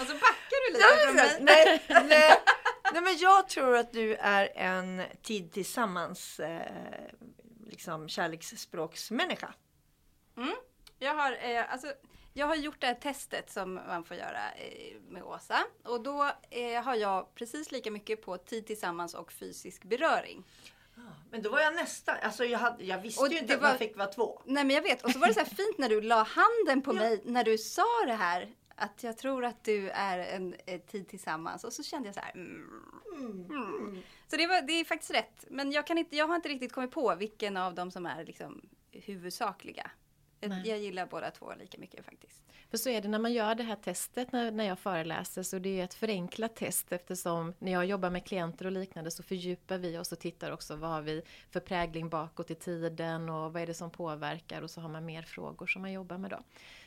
Och 0.00 0.06
så 0.06 0.12
backar 0.12 0.66
du 0.66 0.72
lite 0.72 0.84
Ja, 1.06 1.12
men, 1.12 1.44
nej, 1.44 1.82
nej, 1.88 2.40
nej, 2.92 3.02
men 3.02 3.16
jag 3.18 3.48
tror 3.48 3.76
att 3.76 3.92
du 3.92 4.14
är 4.14 4.52
en 4.56 5.02
tid 5.22 5.52
tillsammans 5.52 6.40
eh, 6.40 6.62
liksom 7.66 8.08
kärleksspråksmänniska. 8.08 9.54
Jag 10.98 11.14
har, 11.14 11.32
eh, 11.32 11.72
alltså, 11.72 11.92
jag 12.32 12.46
har 12.46 12.54
gjort 12.56 12.80
det 12.80 12.86
här 12.86 12.94
testet 12.94 13.50
som 13.50 13.74
man 13.74 14.04
får 14.04 14.16
göra 14.16 14.52
eh, 14.52 15.00
med 15.08 15.22
Åsa. 15.22 15.58
Och 15.84 16.02
då 16.02 16.30
eh, 16.50 16.82
har 16.82 16.94
jag 16.94 17.34
precis 17.34 17.72
lika 17.72 17.90
mycket 17.90 18.22
på 18.22 18.36
tid 18.38 18.66
tillsammans 18.66 19.14
och 19.14 19.32
fysisk 19.32 19.84
beröring. 19.84 20.44
Men 21.30 21.42
då 21.42 21.50
var 21.50 21.60
jag 21.60 21.74
nästan, 21.74 22.16
alltså 22.22 22.44
jag, 22.44 22.58
hade, 22.58 22.84
jag 22.84 22.98
visste 22.98 23.22
Och 23.22 23.28
ju 23.28 23.38
inte 23.38 23.54
att 23.54 23.62
man 23.62 23.78
fick 23.78 23.96
vara 23.96 24.08
två. 24.08 24.42
Nej 24.44 24.64
men 24.64 24.76
jag 24.76 24.82
vet. 24.82 25.04
Och 25.04 25.10
så 25.10 25.18
var 25.18 25.26
det 25.26 25.34
så 25.34 25.40
här 25.40 25.46
fint 25.56 25.78
när 25.78 25.88
du 25.88 26.00
la 26.00 26.22
handen 26.22 26.82
på 26.82 26.92
mig 26.92 27.22
när 27.24 27.44
du 27.44 27.58
sa 27.58 28.06
det 28.06 28.14
här. 28.14 28.54
Att 28.76 29.02
jag 29.02 29.18
tror 29.18 29.44
att 29.44 29.64
du 29.64 29.90
är 29.90 30.18
en 30.18 30.54
eh, 30.66 30.80
tid 30.80 31.08
tillsammans. 31.08 31.64
Och 31.64 31.72
så 31.72 31.82
kände 31.82 32.08
jag 32.08 32.14
så 32.14 32.20
här. 32.20 32.32
Mm, 32.34 33.46
mm. 33.50 34.02
Så 34.30 34.36
det, 34.36 34.46
var, 34.46 34.62
det 34.62 34.72
är 34.72 34.84
faktiskt 34.84 35.14
rätt. 35.14 35.44
Men 35.48 35.72
jag, 35.72 35.86
kan 35.86 35.98
inte, 35.98 36.16
jag 36.16 36.26
har 36.26 36.36
inte 36.36 36.48
riktigt 36.48 36.72
kommit 36.72 36.90
på 36.90 37.14
vilken 37.14 37.56
av 37.56 37.74
dem 37.74 37.90
som 37.90 38.06
är 38.06 38.24
liksom 38.24 38.62
huvudsakliga. 38.92 39.90
Jag, 40.42 40.48
Nej. 40.48 40.68
jag 40.68 40.78
gillar 40.78 41.06
båda 41.06 41.30
två 41.30 41.52
lika 41.58 41.78
mycket 41.78 42.04
faktiskt. 42.04 42.42
För 42.70 42.78
så 42.78 42.88
är 42.88 43.00
det 43.00 43.08
när 43.08 43.18
man 43.18 43.32
gör 43.32 43.54
det 43.54 43.62
här 43.62 43.76
testet 43.76 44.32
när, 44.32 44.50
när 44.50 44.64
jag 44.64 44.78
föreläser 44.78 45.42
så 45.42 45.58
det 45.58 45.80
är 45.80 45.84
ett 45.84 45.94
förenklat 45.94 46.56
test 46.56 46.92
eftersom 46.92 47.54
när 47.58 47.72
jag 47.72 47.86
jobbar 47.86 48.10
med 48.10 48.26
klienter 48.26 48.66
och 48.66 48.72
liknande 48.72 49.10
så 49.10 49.22
fördjupar 49.22 49.78
vi 49.78 49.98
oss 49.98 50.12
och 50.12 50.18
tittar 50.18 50.50
också 50.50 50.76
vad 50.76 50.90
har 50.90 51.02
vi 51.02 51.22
för 51.50 51.60
prägling 51.60 52.08
bakåt 52.08 52.50
i 52.50 52.54
tiden 52.54 53.28
och 53.28 53.52
vad 53.52 53.62
är 53.62 53.66
det 53.66 53.74
som 53.74 53.90
påverkar 53.90 54.62
och 54.62 54.70
så 54.70 54.80
har 54.80 54.88
man 54.88 55.04
mer 55.04 55.22
frågor 55.22 55.66
som 55.66 55.82
man 55.82 55.92
jobbar 55.92 56.18
med 56.18 56.30
då. 56.30 56.42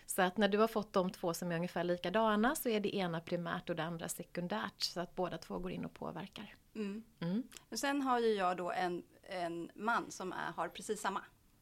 Så 0.06 0.22
att 0.22 0.38
när 0.38 0.48
du 0.48 0.58
har 0.58 0.68
fått 0.68 0.94
de 0.94 1.12
två 1.12 1.34
som 1.34 1.52
är 1.52 1.56
ungefär 1.56 1.84
likadana 1.84 2.56
så 2.56 2.70
är 2.70 2.80
det 2.80 2.96
ena 2.96 3.20
primärt 3.20 3.70
och 3.70 3.76
det 3.76 3.84
andra 3.84 4.10
sekundärt 4.10 4.82
så 4.82 5.00
att 5.00 5.16
båda 5.16 5.38
två 5.38 5.60
går 5.60 5.72
in 5.72 5.86
och 5.86 5.94
påverkar. 5.94 6.56
Mm. 6.76 7.04
Mm. 7.20 7.44
Och 7.70 7.80
sen 7.80 8.02
har 8.02 8.20
ju 8.20 8.34
jag 8.34 8.58
då 8.58 8.72
en, 8.72 9.04
en 9.24 9.72
man 9.76 10.12
som 10.12 10.34
är, 10.34 10.52
har 10.56 10.68
precis 10.68 11.02
samma. 11.02 11.22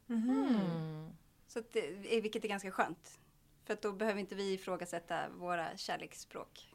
Mm. 0.10 1.10
Så 1.54 1.60
att 1.60 1.74
det, 1.74 2.22
vilket 2.22 2.44
är 2.44 2.48
ganska 2.50 2.72
skönt. 2.72 3.20
För 3.66 3.74
att 3.74 3.82
då 3.82 3.92
behöver 3.92 4.20
inte 4.20 4.36
vi 4.36 4.54
ifrågasätta 4.54 5.30
våra 5.30 5.78
kärleksspråk. 5.78 6.70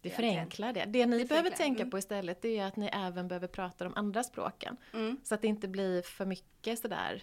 Det 0.00 0.08
egentligen. 0.08 0.34
förenklar 0.34 0.72
det. 0.72 0.84
Det 0.86 1.06
ni 1.06 1.18
Det 1.18 1.24
behöver 1.24 1.50
tänka 1.50 1.80
mm. 1.80 1.90
på 1.90 1.98
istället 1.98 2.42
det 2.42 2.58
är 2.58 2.66
att 2.66 2.76
ni 2.76 2.90
även 2.92 3.28
behöver 3.28 3.48
prata 3.48 3.84
de 3.84 3.94
andra 3.94 4.24
språken. 4.24 4.76
Mm. 4.92 5.16
Så 5.24 5.34
att 5.34 5.42
det 5.42 5.48
inte 5.48 5.68
blir 5.68 6.02
för 6.02 6.26
mycket 6.26 6.78
sådär 6.78 7.22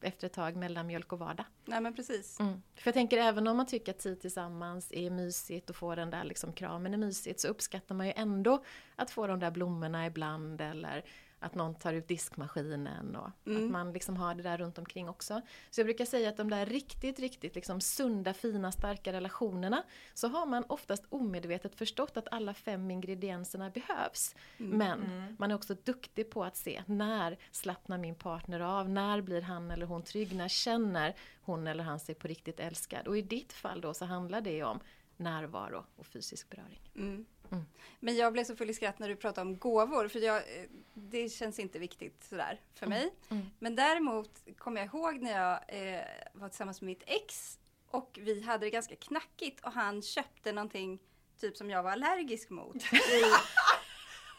efter 0.00 0.26
ett 0.26 0.32
tag 0.32 0.56
mellan 0.56 0.86
mjölk 0.86 1.12
och 1.12 1.18
vardag. 1.18 1.46
Nej 1.64 1.80
men 1.80 1.94
precis. 1.94 2.40
Mm. 2.40 2.62
För 2.74 2.88
jag 2.88 2.94
tänker 2.94 3.18
även 3.18 3.46
om 3.46 3.56
man 3.56 3.66
tycker 3.66 3.92
att 3.92 3.98
tid 3.98 4.20
tillsammans 4.20 4.92
är 4.92 5.10
mysigt 5.10 5.70
och 5.70 5.76
får 5.76 5.96
den 5.96 6.10
där 6.10 6.24
liksom 6.24 6.52
kramen 6.52 6.94
är 6.94 6.98
mysigt 6.98 7.40
så 7.40 7.48
uppskattar 7.48 7.94
man 7.94 8.06
ju 8.06 8.12
ändå 8.16 8.64
att 8.96 9.10
få 9.10 9.26
de 9.26 9.40
där 9.40 9.50
blommorna 9.50 10.06
ibland 10.06 10.60
eller 10.60 11.04
att 11.40 11.54
någon 11.54 11.74
tar 11.74 11.92
ut 11.92 12.08
diskmaskinen 12.08 13.16
och 13.16 13.30
Mm. 13.46 13.64
att 13.64 13.70
man 13.70 13.92
liksom 13.92 14.16
har 14.16 14.34
det 14.34 14.42
där 14.42 14.58
runt 14.58 14.78
omkring 14.78 15.08
också. 15.08 15.40
Så 15.70 15.80
jag 15.80 15.86
brukar 15.86 16.04
säga 16.04 16.28
att 16.28 16.36
de 16.36 16.50
där 16.50 16.66
riktigt, 16.66 17.18
riktigt 17.18 17.54
liksom 17.54 17.80
sunda, 17.80 18.34
fina, 18.34 18.72
starka 18.72 19.12
relationerna 19.12 19.82
så 20.14 20.28
har 20.28 20.46
man 20.46 20.64
oftast 20.68 21.04
omedvetet 21.08 21.74
förstått 21.74 22.16
att 22.16 22.28
alla 22.30 22.54
fem 22.54 22.90
ingredienserna 22.90 23.70
behövs. 23.70 24.34
Mm. 24.58 24.78
Men 24.78 25.36
man 25.38 25.50
är 25.50 25.54
också 25.54 25.74
duktig 25.74 26.30
på 26.30 26.44
att 26.44 26.56
se 26.56 26.82
när 26.86 27.38
slappnar 27.50 27.98
min 27.98 28.14
partner 28.14 28.60
av, 28.60 28.88
när 28.88 29.20
blir 29.20 29.42
han 29.42 29.70
eller 29.70 29.86
hon 29.86 30.02
trygg, 30.02 30.34
när 30.34 30.48
känner 30.48 31.14
hon 31.42 31.66
eller 31.66 31.84
han 31.84 32.00
sig 32.00 32.14
på 32.14 32.28
riktigt 32.28 32.60
älskad. 32.60 33.08
Och 33.08 33.18
i 33.18 33.22
ditt 33.22 33.52
fall 33.52 33.80
då 33.80 33.94
så 33.94 34.04
handlar 34.04 34.40
det 34.40 34.62
om 34.62 34.80
närvaro 35.16 35.84
och 35.96 36.06
fysisk 36.06 36.50
beröring. 36.50 36.90
Mm. 36.96 37.26
Mm. 37.52 37.64
Men 38.00 38.16
jag 38.16 38.32
blev 38.32 38.44
så 38.44 38.56
full 38.56 38.70
i 38.70 38.74
skratt 38.74 38.98
när 38.98 39.08
du 39.08 39.16
pratade 39.16 39.50
om 39.50 39.58
gåvor. 39.58 40.08
För 40.08 40.18
jag, 40.18 40.36
eh, 40.36 40.64
det 40.94 41.28
känns 41.28 41.58
inte 41.58 41.78
viktigt 41.78 42.24
sådär 42.24 42.60
för 42.74 42.86
mig. 42.86 43.14
Mm. 43.28 43.46
Men 43.58 43.76
däremot 43.76 44.30
kommer 44.58 44.80
jag 44.80 44.86
ihåg 44.86 45.20
när 45.20 45.32
jag 45.32 45.60
eh, 45.68 46.04
var 46.32 46.48
tillsammans 46.48 46.80
med 46.80 46.86
mitt 46.86 47.02
ex. 47.06 47.58
Och 47.90 48.18
vi 48.22 48.42
hade 48.42 48.66
det 48.66 48.70
ganska 48.70 48.96
knackigt 48.96 49.60
och 49.64 49.72
han 49.72 50.02
köpte 50.02 50.52
någonting 50.52 50.98
typ 51.40 51.56
som 51.56 51.70
jag 51.70 51.82
var 51.82 51.90
allergisk 51.90 52.50
mot. 52.50 52.76
I, 52.76 53.22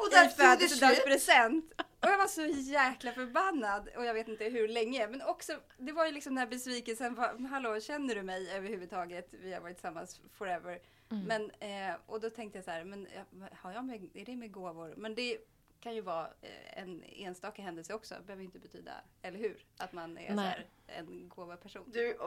Och 0.02 0.26
i 0.26 0.30
födelsedagspresent. 0.30 1.74
Och 1.78 2.10
jag 2.10 2.18
var 2.18 2.28
så 2.28 2.46
jäkla 2.46 3.12
förbannad 3.12 3.90
och 3.98 4.06
jag 4.06 4.14
vet 4.14 4.28
inte 4.28 4.44
hur 4.44 4.68
länge. 4.68 5.08
Men 5.08 5.22
också, 5.22 5.54
det 5.78 5.92
var 5.92 6.06
ju 6.06 6.12
liksom 6.12 6.36
den 6.36 6.38
här 6.38 6.48
besvikelsen. 6.48 7.18
Hallå, 7.50 7.80
känner 7.80 8.16
du 8.16 8.24
mig 8.24 8.52
överhuvudtaget? 8.52 9.30
Vi 9.32 9.54
har 9.54 9.62
varit 9.62 9.76
tillsammans 9.76 10.20
forever. 10.34 10.80
Men, 11.28 11.52
eh, 11.60 11.96
och 12.06 12.22
då 12.22 12.30
tänkte 12.30 12.58
jag 12.58 12.66
så 12.66 12.72
här, 12.72 12.84
men 12.84 13.08
har 13.52 13.72
jag 13.72 13.86
med, 13.86 14.10
är 14.14 14.26
det 14.26 14.36
med 14.36 14.52
gåvor? 14.52 14.94
Men 14.98 15.16
det 15.16 15.38
kan 15.80 15.96
ju 15.96 16.02
vara 16.02 16.26
eh, 16.42 16.82
en 16.82 17.04
enstaka 17.04 17.62
händelse 17.62 17.94
också. 17.94 18.16
behöver 18.26 18.44
inte 18.44 18.60
betyda, 18.60 18.92
eller 19.22 19.40
hur? 19.40 19.66
Att 19.78 19.94
man 19.94 20.18
är 20.18 20.38
här, 20.38 20.66
en 20.88 21.30
gåvaperson. 21.30 21.84
Du, 21.88 22.18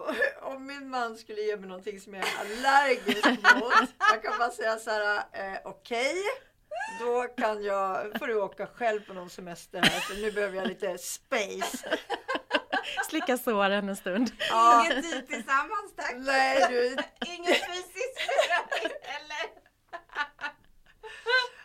om 0.42 0.66
min 0.66 0.88
man 0.88 1.16
skulle 1.16 1.40
ge 1.40 1.56
mig 1.56 1.68
någonting 1.68 2.00
som 2.00 2.14
jag 2.14 2.24
är 2.28 2.40
allergisk 2.40 3.26
mot. 3.26 3.72
Jag 4.12 4.22
kan 4.22 4.38
bara 4.38 4.50
säga 4.50 4.76
så 4.76 4.90
här, 4.90 5.24
eh, 5.32 5.58
okej. 5.64 6.14
Då 7.00 7.22
kan 7.36 7.64
jag, 7.64 8.18
får 8.18 8.26
du 8.26 8.34
åka 8.42 8.66
själv 8.66 9.00
på 9.00 9.12
någon 9.14 9.30
semester 9.30 9.82
här 9.82 10.00
för 10.00 10.14
nu 10.22 10.32
behöver 10.32 10.56
jag 10.56 10.68
lite 10.68 10.98
space. 10.98 11.98
Slicka 13.08 13.38
såren 13.38 13.88
en 13.88 13.96
stund. 13.96 14.30
Ja. 14.50 14.84
Inget 14.84 15.10
tid 15.10 15.26
tillsammans 15.28 15.94
tack! 15.96 16.14
Nej 16.16 16.66
du, 16.70 16.96
Ingen 17.26 17.54
fysisk 17.54 18.14
beröring 18.26 18.96
eller? 19.02 19.64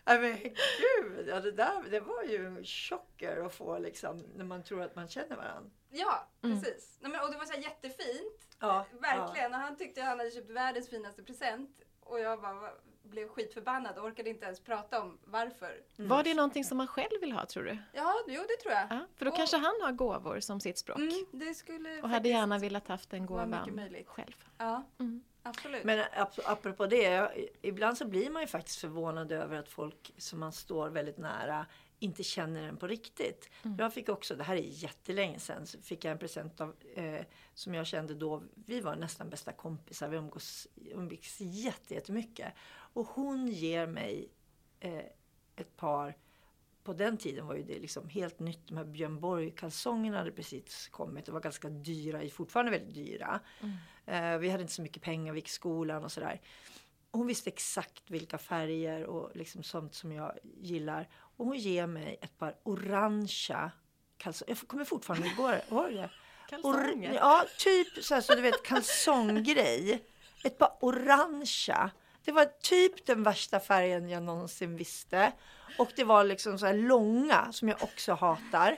nej 0.06 0.20
men 0.20 0.38
gud. 0.80 1.28
Ja, 1.28 1.40
det 1.40 1.52
där 1.52 1.84
det 1.92 2.00
var 2.00 2.24
ju 2.24 2.46
en 2.46 2.64
chocker 2.66 3.46
att 3.46 3.56
få 3.56 3.78
liksom 3.78 4.18
när 4.36 4.46
man 4.46 4.64
tror 4.64 4.82
att 4.82 4.96
man 4.96 5.08
känner 5.08 5.36
varandra. 5.36 5.72
Ja, 5.92 6.28
precis. 6.42 6.98
Nej, 7.02 7.12
men, 7.12 7.22
och 7.22 7.32
det 7.32 7.38
var 7.38 7.46
så 7.46 7.54
här 7.54 7.62
jättefint. 7.62 8.58
Ja, 8.60 8.86
Verkligen. 9.02 9.54
Och 9.54 9.60
han 9.60 9.78
tyckte 9.78 10.02
att 10.02 10.08
han 10.08 10.20
hade 10.20 10.32
köpt 10.32 10.50
världens 10.50 10.90
finaste 10.90 11.24
present. 11.24 11.82
Och 12.10 12.20
jag 12.20 12.42
bara 12.42 12.70
blev 13.04 13.28
skitförbannad 13.28 13.98
och 13.98 14.06
orkade 14.06 14.30
inte 14.30 14.46
ens 14.46 14.60
prata 14.60 15.02
om 15.02 15.18
varför. 15.26 15.82
Var 15.98 16.24
det 16.24 16.34
någonting 16.34 16.64
som 16.64 16.78
man 16.78 16.88
själv 16.88 17.22
vill 17.22 17.32
ha 17.32 17.46
tror 17.46 17.64
du? 17.64 17.78
Ja, 17.94 18.14
jo 18.28 18.42
det 18.48 18.58
tror 18.64 18.74
jag. 18.74 18.88
Ja, 18.90 19.00
för 19.16 19.26
då 19.26 19.32
Och- 19.32 19.38
kanske 19.38 19.58
han 19.58 19.82
har 19.82 19.92
gåvor 19.92 20.40
som 20.40 20.60
sitt 20.60 20.78
språk. 20.78 20.98
Mm, 20.98 21.26
det 21.32 21.54
skulle 21.54 22.02
Och 22.02 22.10
hade 22.10 22.30
gärna 22.30 22.58
velat 22.58 22.88
haft 22.88 23.12
mycket 23.12 23.28
gåvan 23.28 23.76
möjligt. 23.76 24.08
själv. 24.08 24.46
Ja, 24.58 24.84
Mm. 25.00 25.24
absolut. 25.44 25.84
Men 25.84 26.00
ap- 26.00 26.40
apropå 26.46 26.86
det, 26.86 27.32
ibland 27.62 27.98
så 27.98 28.06
blir 28.06 28.30
man 28.30 28.42
ju 28.42 28.48
faktiskt 28.48 28.80
förvånad 28.80 29.32
över 29.32 29.58
att 29.58 29.70
folk 29.70 30.14
som 30.18 30.40
man 30.40 30.52
står 30.52 30.90
väldigt 30.90 31.18
nära 31.18 31.66
inte 32.00 32.24
känner 32.24 32.64
en 32.64 32.78
på 32.78 32.88
riktigt. 32.88 33.50
Jag 33.78 33.94
fick 33.94 34.10
också, 34.10 34.36
det 34.36 34.44
här 34.44 34.56
är 34.56 34.62
jättelänge 34.84 35.40
sedan, 35.40 35.68
så 35.68 35.82
fick 35.82 36.06
jag 36.06 36.12
en 36.12 36.18
present 36.18 36.62
av 36.62 36.76
eh, 36.96 37.22
som 37.54 37.74
jag 37.74 37.88
kände 37.88 38.16
då, 38.16 38.44
vi 38.66 38.82
var 38.82 38.96
nästan 38.96 39.30
bästa 39.30 39.52
kompisar, 39.54 40.10
vi 40.10 40.18
umgås, 40.18 40.68
umgicks 40.76 41.42
jätte- 41.42 41.94
jättemycket. 41.94 42.54
Och 42.94 43.08
hon 43.08 43.48
ger 43.48 43.88
mig 43.88 44.30
eh, 44.80 45.04
ett 45.56 45.76
par 45.78 46.16
på 46.84 46.94
den 46.94 47.18
tiden 47.18 47.48
var 47.48 47.56
ju 47.56 47.64
det 47.64 47.80
liksom 47.80 48.10
helt 48.10 48.40
nytt. 48.40 48.68
De 48.68 48.78
här 48.78 48.86
Björn 48.86 49.20
Borg-kalsongerna 49.20 50.18
hade 50.18 50.32
precis 50.32 50.88
kommit 50.88 51.28
och 51.28 51.34
var 51.34 51.42
ganska 51.42 51.70
dyra, 51.70 52.30
fortfarande 52.30 52.72
väldigt 52.72 52.96
dyra. 52.96 53.40
Eh, 54.06 54.38
vi 54.38 54.50
hade 54.50 54.62
inte 54.62 54.74
så 54.74 54.82
mycket 54.82 55.04
pengar, 55.04 55.34
vi 55.34 55.40
gick 55.40 55.50
skolan 55.50 56.04
och 56.04 56.12
sådär. 56.12 56.42
Hon 57.12 57.28
visste 57.28 57.50
exakt 57.50 58.12
vilka 58.12 58.38
färger 58.38 59.04
och 59.06 59.36
liksom 59.36 59.64
sånt 59.64 59.94
som 59.94 60.12
jag 60.12 60.38
gillar. 60.44 61.10
Och 61.40 61.46
hon 61.46 61.58
ger 61.58 61.88
mig 61.88 62.20
ett 62.22 62.38
par 62.38 62.56
orangea 62.64 63.72
kalsonger. 64.18 64.58
Jag 64.62 64.68
kommer 64.68 64.86
fortfarande 64.86 65.28
ihåg 65.28 65.94
det. 65.94 66.10
Kalsonger? 66.50 67.14
ja, 67.14 67.46
typ 67.58 68.04
så 68.04 68.14
här 68.14 68.22
så 68.22 68.36
du 68.36 68.42
vet 68.42 68.64
kalsonggrej. 68.64 70.04
Ett 70.44 70.58
par 70.58 70.72
orangea. 70.80 71.92
Det 72.26 72.32
var 72.32 72.46
typ 72.46 73.06
den 73.06 73.24
värsta 73.24 73.60
färgen 73.60 74.10
jag 74.10 74.24
någonsin 74.24 74.76
visste. 74.76 75.32
Och 75.78 75.92
det 75.96 76.04
var 76.04 76.24
liksom 76.24 76.60
så 76.60 76.66
här 76.66 76.74
långa 76.74 77.52
som 77.52 77.70
jag 77.70 77.84
också 77.84 78.14
hatar. 78.14 78.78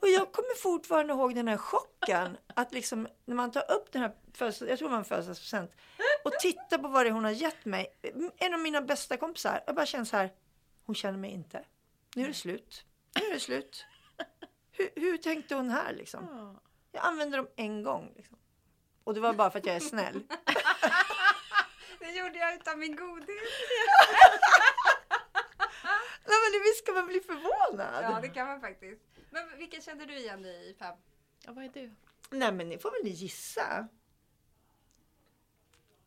Och 0.00 0.08
jag 0.08 0.32
kommer 0.32 0.62
fortfarande 0.62 1.12
ihåg 1.12 1.34
den 1.34 1.48
här 1.48 1.56
chocken. 1.56 2.36
Att 2.54 2.72
liksom 2.72 3.08
när 3.24 3.34
man 3.34 3.50
tar 3.50 3.70
upp 3.70 3.92
den 3.92 4.02
här 4.02 4.12
födelsedags, 4.32 4.70
jag 4.70 4.78
tror 4.78 4.88
det 4.88 4.92
var 4.92 4.98
en 4.98 5.04
födelsedagspresent. 5.04 5.72
Och 6.24 6.32
tittar 6.32 6.78
på 6.78 6.88
vad 6.88 7.06
det 7.06 7.08
är 7.08 7.12
hon 7.12 7.24
har 7.24 7.30
gett 7.30 7.64
mig. 7.64 7.86
En 8.36 8.54
av 8.54 8.60
mina 8.60 8.80
bästa 8.80 9.16
kompisar. 9.16 9.62
Jag 9.66 9.74
bara 9.74 9.86
känner 9.86 10.04
så 10.04 10.16
här. 10.16 10.30
Hon 10.84 10.94
känner 10.94 11.18
mig 11.18 11.30
inte. 11.30 11.64
Nu 12.14 12.22
är 12.22 12.28
det 12.28 12.34
slut. 12.34 12.84
Nu 13.20 13.26
är 13.26 13.32
det 13.32 13.40
slut. 13.40 13.86
Hur, 14.70 14.90
hur 14.94 15.16
tänkte 15.16 15.54
hon 15.54 15.70
här 15.70 15.92
liksom? 15.92 16.28
Ja. 16.30 16.60
Jag 16.92 17.04
använde 17.04 17.36
dem 17.36 17.48
en 17.56 17.82
gång. 17.82 18.12
Liksom. 18.16 18.38
Och 19.04 19.14
det 19.14 19.20
var 19.20 19.32
bara 19.32 19.50
för 19.50 19.58
att 19.58 19.66
jag 19.66 19.76
är 19.76 19.80
snäll. 19.80 20.22
Det 21.98 22.12
gjorde 22.12 22.38
jag 22.38 22.54
utan 22.54 22.78
min 22.78 22.96
godhet. 22.96 23.28
Nej 26.26 26.38
men 26.52 26.62
visst 26.62 26.78
ska 26.78 26.92
man 26.92 27.06
bli 27.06 27.20
förvånad. 27.20 28.04
Ja, 28.04 28.18
det 28.22 28.28
kan 28.28 28.46
man 28.46 28.60
faktiskt. 28.60 29.02
Men 29.30 29.58
vilken 29.58 29.82
kände 29.82 30.06
du 30.06 30.16
igen 30.16 30.42
dig 30.42 30.70
i 30.70 30.74
Pam? 30.74 30.96
Ja, 31.44 31.52
vad 31.52 31.64
är 31.64 31.68
du? 31.68 31.94
Nej 32.30 32.52
men 32.52 32.68
ni 32.68 32.78
får 32.78 32.90
väl 33.02 33.12
gissa. 33.12 33.88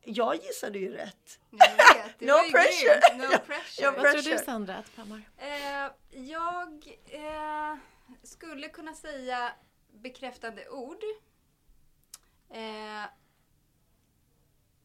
Jag 0.05 0.35
gissade 0.35 0.79
ju 0.79 0.91
rätt. 0.93 1.39
Vet, 1.49 2.19
No 2.21 2.31
var 2.31 2.43
ju 2.45 2.51
pressure. 2.51 3.17
No 3.17 3.37
pressure. 3.45 3.85
Vad 3.85 3.93
tror 3.95 4.11
Pressure. 4.11 4.37
du 4.37 4.43
Sandra 4.45 4.77
att 4.77 4.95
Pam 4.95 5.11
har? 5.11 5.21
Eh, 5.37 5.91
jag 6.11 6.87
eh, 7.07 7.77
skulle 8.23 8.69
kunna 8.69 8.93
säga 8.93 9.53
bekräftande 9.91 10.69
ord. 10.69 11.03
Eh, 12.49 13.09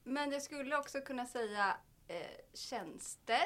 men 0.05 0.33
jag 0.33 0.43
skulle 0.43 0.77
också 0.77 1.01
kunna 1.01 1.27
säga 1.27 1.77
eh, 2.09 2.17
tjänster. 2.55 3.45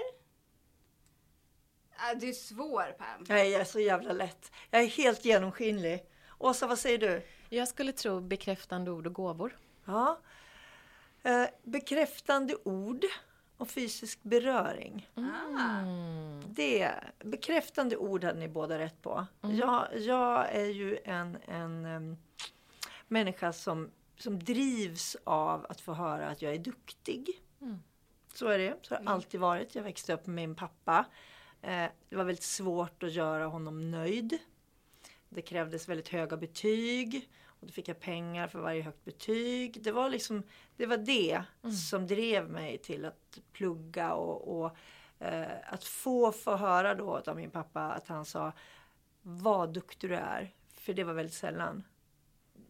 Ah, 1.97 2.15
du 2.15 2.29
är 2.29 2.33
svår 2.33 2.93
Pam. 2.99 3.25
Nej, 3.29 3.51
jag 3.51 3.61
är 3.61 3.65
så 3.65 3.81
jävla 3.81 4.13
lätt. 4.13 4.53
Jag 4.71 4.83
är 4.83 4.87
helt 4.87 5.25
genomskinlig. 5.25 6.05
Åsa, 6.39 6.67
vad 6.67 6.79
säger 6.79 6.99
du? 6.99 7.27
Jag 7.49 7.69
skulle 7.69 7.93
tro 7.93 8.21
bekräftande 8.21 8.91
ord 8.91 9.07
och 9.07 9.13
gåvor. 9.13 9.59
Ja. 9.85 10.21
Eh, 11.25 11.47
bekräftande 11.63 12.57
ord 12.65 13.05
och 13.57 13.69
fysisk 13.69 14.23
beröring. 14.23 15.09
Ah. 15.15 15.85
Det, 16.47 16.91
bekräftande 17.25 17.97
ord 17.97 18.25
hade 18.25 18.39
ni 18.39 18.49
båda 18.49 18.79
rätt 18.79 19.03
på. 19.03 19.27
Jag, 19.41 19.89
jag 19.99 20.53
är 20.53 20.67
ju 20.67 20.99
en, 21.05 21.39
en 21.47 21.85
em, 21.87 22.17
människa 23.09 23.53
som, 23.53 23.91
som 24.19 24.39
drivs 24.39 25.17
av 25.25 25.67
att 25.69 25.81
få 25.81 25.93
höra 25.93 26.29
att 26.29 26.43
jag 26.43 26.55
är 26.55 26.59
duktig. 26.59 27.45
Så 28.35 28.49
är 28.49 28.59
det. 28.59 28.79
Så 28.83 28.95
har 28.95 29.03
det 29.03 29.09
alltid 29.09 29.41
varit. 29.41 29.75
Jag 29.75 29.83
växte 29.83 30.13
upp 30.13 30.27
med 30.27 30.35
min 30.35 30.55
pappa. 30.55 31.05
Eh, 31.63 31.87
det 32.09 32.17
var 32.17 32.25
väldigt 32.25 32.45
svårt 32.45 33.03
att 33.03 33.13
göra 33.13 33.47
honom 33.47 33.91
nöjd. 33.91 34.39
Det 35.29 35.43
krävdes 35.43 35.89
väldigt 35.89 36.09
höga 36.09 36.37
betyg. 36.37 37.31
Och 37.65 37.69
då 37.69 37.73
fick 37.73 37.89
jag 37.89 38.01
pengar 38.01 38.49
för 38.49 38.59
varje 38.59 38.83
högt 38.83 39.05
betyg. 39.05 39.83
Det 39.83 39.93
var 39.93 40.11
liksom 40.11 40.43
det, 40.77 40.87
var 40.87 40.97
det 40.97 41.43
som 41.89 42.07
drev 42.07 42.51
mig 42.51 42.79
till 42.79 43.05
att 43.05 43.39
plugga 43.53 44.15
och, 44.15 44.61
och 44.61 44.77
eh, 45.19 45.47
att 45.67 45.85
få 45.85 46.33
få 46.33 46.57
höra 46.57 46.95
då 46.95 47.23
av 47.27 47.37
min 47.37 47.51
pappa 47.51 47.81
att 47.81 48.09
han 48.09 48.25
sa 48.25 48.53
vad 49.23 49.73
duktig 49.73 50.11
du 50.11 50.17
är. 50.17 50.55
För 50.75 50.95
det 50.95 51.05
var 51.05 51.13
väldigt 51.13 51.35
sällan. 51.35 51.85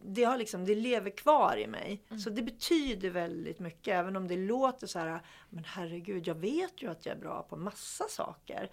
Det, 0.01 0.23
har 0.23 0.37
liksom, 0.37 0.65
det 0.65 0.75
lever 0.75 1.09
kvar 1.09 1.57
i 1.57 1.67
mig. 1.67 2.03
Så 2.23 2.29
det 2.29 2.41
betyder 2.41 3.09
väldigt 3.09 3.59
mycket. 3.59 3.93
Även 3.93 4.15
om 4.15 4.27
det 4.27 4.37
låter 4.37 4.87
så 4.87 4.99
här, 4.99 5.19
men 5.49 5.63
herregud, 5.63 6.27
jag 6.27 6.35
vet 6.35 6.83
ju 6.83 6.91
att 6.91 7.05
jag 7.05 7.15
är 7.15 7.19
bra 7.19 7.43
på 7.43 7.57
massa 7.57 8.03
saker. 8.09 8.71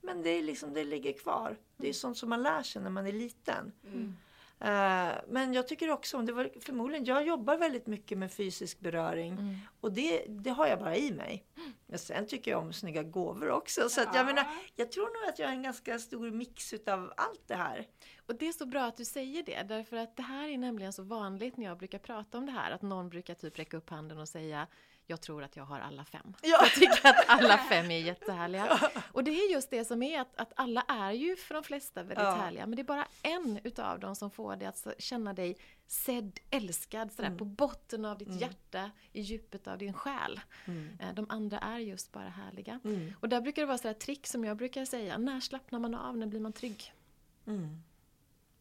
Men 0.00 0.22
det, 0.22 0.30
är 0.30 0.42
liksom, 0.42 0.74
det 0.74 0.84
ligger 0.84 1.12
kvar. 1.12 1.56
Det 1.76 1.88
är 1.88 1.92
sånt 1.92 2.18
som 2.18 2.28
man 2.28 2.42
lär 2.42 2.62
sig 2.62 2.82
när 2.82 2.90
man 2.90 3.06
är 3.06 3.12
liten. 3.12 3.72
Eh, 3.84 4.25
men 5.28 5.52
jag 5.54 5.68
tycker 5.68 5.90
också 5.90 6.16
om, 6.16 6.26
det 6.26 6.32
var 6.32 6.50
förmodligen, 6.60 7.04
jag 7.04 7.26
jobbar 7.26 7.56
väldigt 7.56 7.86
mycket 7.86 8.18
med 8.18 8.32
fysisk 8.32 8.80
beröring. 8.80 9.58
Och 9.80 9.92
det, 9.92 10.24
det 10.28 10.50
har 10.50 10.66
jag 10.66 10.78
bara 10.78 10.96
i 10.96 11.10
mig. 11.12 11.44
Men 11.86 11.98
sen 11.98 12.26
tycker 12.26 12.50
jag 12.50 12.60
om 12.60 12.72
snygga 12.72 13.02
gåvor 13.02 13.50
också. 13.50 13.88
Så 13.88 14.00
att 14.00 14.14
jag 14.14 14.22
Ja. 14.22 14.24
menar, 14.26 14.46
jag 14.76 14.92
tror 14.92 15.04
nog 15.04 15.28
att 15.32 15.38
jag 15.38 15.48
är 15.48 15.52
en 15.52 15.62
ganska 15.62 15.98
stor 15.98 16.30
mix 16.30 16.72
utav 16.72 17.12
allt 17.16 17.42
det 17.46 17.54
här. 17.54 17.86
Och 18.26 18.34
det 18.34 18.48
är 18.48 18.52
så 18.52 18.66
bra 18.66 18.84
att 18.84 18.96
du 18.96 19.04
säger 19.04 19.42
det, 19.42 19.62
därför 19.62 19.96
att 19.96 20.16
det 20.16 20.22
här 20.22 20.48
är 20.48 20.58
nämligen 20.58 20.92
så 20.92 21.02
vanligt 21.02 21.56
när 21.56 21.64
jag 21.64 21.78
brukar 21.78 21.98
prata 21.98 22.38
om 22.38 22.46
det 22.46 22.52
här, 22.52 22.70
att 22.70 22.82
någon 22.82 23.08
brukar 23.08 23.34
typ 23.34 23.58
räcka 23.58 23.76
upp 23.76 23.90
handen 23.90 24.18
och 24.18 24.28
säga 24.28 24.66
jag 25.06 25.20
tror 25.20 25.42
att 25.42 25.56
jag 25.56 25.64
har 25.64 25.80
alla 25.80 26.04
fem. 26.04 26.34
Ja. 26.42 26.48
Jag 26.62 26.72
tycker 26.72 27.08
att 27.08 27.24
alla 27.28 27.58
fem 27.68 27.90
är 27.90 27.98
jättehärliga. 27.98 28.90
Och 29.12 29.24
det 29.24 29.30
är 29.30 29.52
just 29.52 29.70
det 29.70 29.84
som 29.84 30.02
är 30.02 30.20
att, 30.20 30.36
att 30.36 30.52
alla 30.56 30.80
är 30.88 31.12
ju 31.12 31.36
för 31.36 31.54
de 31.54 31.62
flesta 31.64 32.02
väldigt 32.02 32.18
Ja. 32.24 32.34
härliga, 32.34 32.66
men 32.66 32.76
det 32.76 32.82
är 32.82 32.84
bara 32.84 33.06
en 33.22 33.60
utav 33.64 34.00
dem 34.00 34.16
som 34.16 34.30
får 34.30 34.56
dig 34.56 34.68
att 34.68 34.86
känna 34.98 35.32
dig 35.32 35.56
sedd, 35.86 36.38
älskad, 36.50 37.12
sådär, 37.12 37.26
Mm. 37.28 37.38
på 37.38 37.44
botten 37.44 38.04
av 38.04 38.18
ditt 38.18 38.40
hjärta, 38.40 38.90
i 39.12 39.20
djupet 39.20 39.66
av 39.66 39.78
din 39.78 39.92
själ. 39.92 40.40
Eh, 41.00 41.14
De 41.14 41.26
andra 41.28 41.58
är 41.58 41.78
just 41.78 42.12
bara 42.12 42.28
härliga. 42.28 42.80
Mm. 42.84 43.12
Och 43.20 43.28
där 43.28 43.40
brukar 43.40 43.62
det 43.62 43.66
vara 43.66 43.78
sådär 43.78 43.94
trick 43.94 44.26
som 44.26 44.44
jag 44.44 44.56
brukar 44.56 44.84
säga, 44.84 45.18
när 45.18 45.40
slappnar 45.40 45.78
man 45.78 45.94
av, 45.94 46.16
när 46.16 46.26
blir 46.26 46.40
man 46.40 46.52
trygg? 46.52 46.92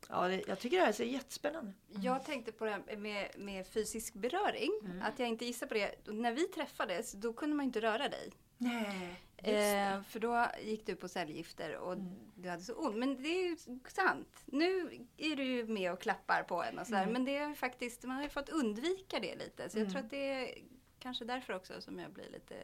Ja, 0.09 0.27
det, 0.27 0.47
jag 0.47 0.59
tycker 0.59 0.77
det 0.77 0.85
här 0.85 1.01
är 1.01 1.05
jättespännande. 1.05 1.73
Jag 1.87 2.25
tänkte 2.25 2.51
på 2.51 2.65
det 2.65 2.71
här 2.71 2.97
med, 2.97 3.31
med 3.37 3.67
fysisk 3.67 4.13
beröring. 4.13 4.71
Att 5.03 5.19
jag 5.19 5.27
inte 5.27 5.45
gissar 5.45 5.67
på 5.67 5.73
det. 5.73 5.95
När 6.05 6.31
vi 6.31 6.47
träffades, 6.47 7.11
då 7.11 7.33
kunde 7.33 7.55
man 7.55 7.65
inte 7.65 7.81
röra 7.81 8.09
dig. 8.09 8.31
Nej. 8.57 9.21
Eh, 9.37 10.01
för 10.01 10.19
då 10.19 10.47
gick 10.63 10.85
du 10.85 10.95
på 10.95 11.07
cellgifter 11.07 11.77
och 11.77 11.97
du 12.35 12.49
hade 12.49 12.61
så 12.61 12.73
ont. 12.73 12.95
Men 12.95 13.23
det 13.23 13.29
är 13.29 13.49
ju 13.49 13.57
sant. 13.87 14.43
Nu 14.45 14.99
är 15.17 15.35
du 15.35 15.43
ju 15.43 15.67
med 15.67 15.91
och 15.93 16.01
klappar 16.01 16.43
på 16.43 16.63
en 16.63 16.79
och 16.79 16.87
sådär. 16.87 17.05
Men 17.05 17.25
det 17.25 17.37
är 17.37 17.53
faktiskt, 17.53 18.03
man 18.03 18.15
har 18.15 18.23
ju 18.23 18.29
fått 18.29 18.49
undvika 18.49 19.19
det 19.19 19.35
lite. 19.35 19.69
Så 19.69 19.79
jag 19.79 19.89
tror 19.89 19.99
att 19.99 20.09
det 20.09 20.31
är 20.31 20.57
kanske 20.99 21.25
därför 21.25 21.53
också 21.53 21.81
som 21.81 21.99
jag 21.99 22.11
blir 22.11 22.29
lite 22.29 22.55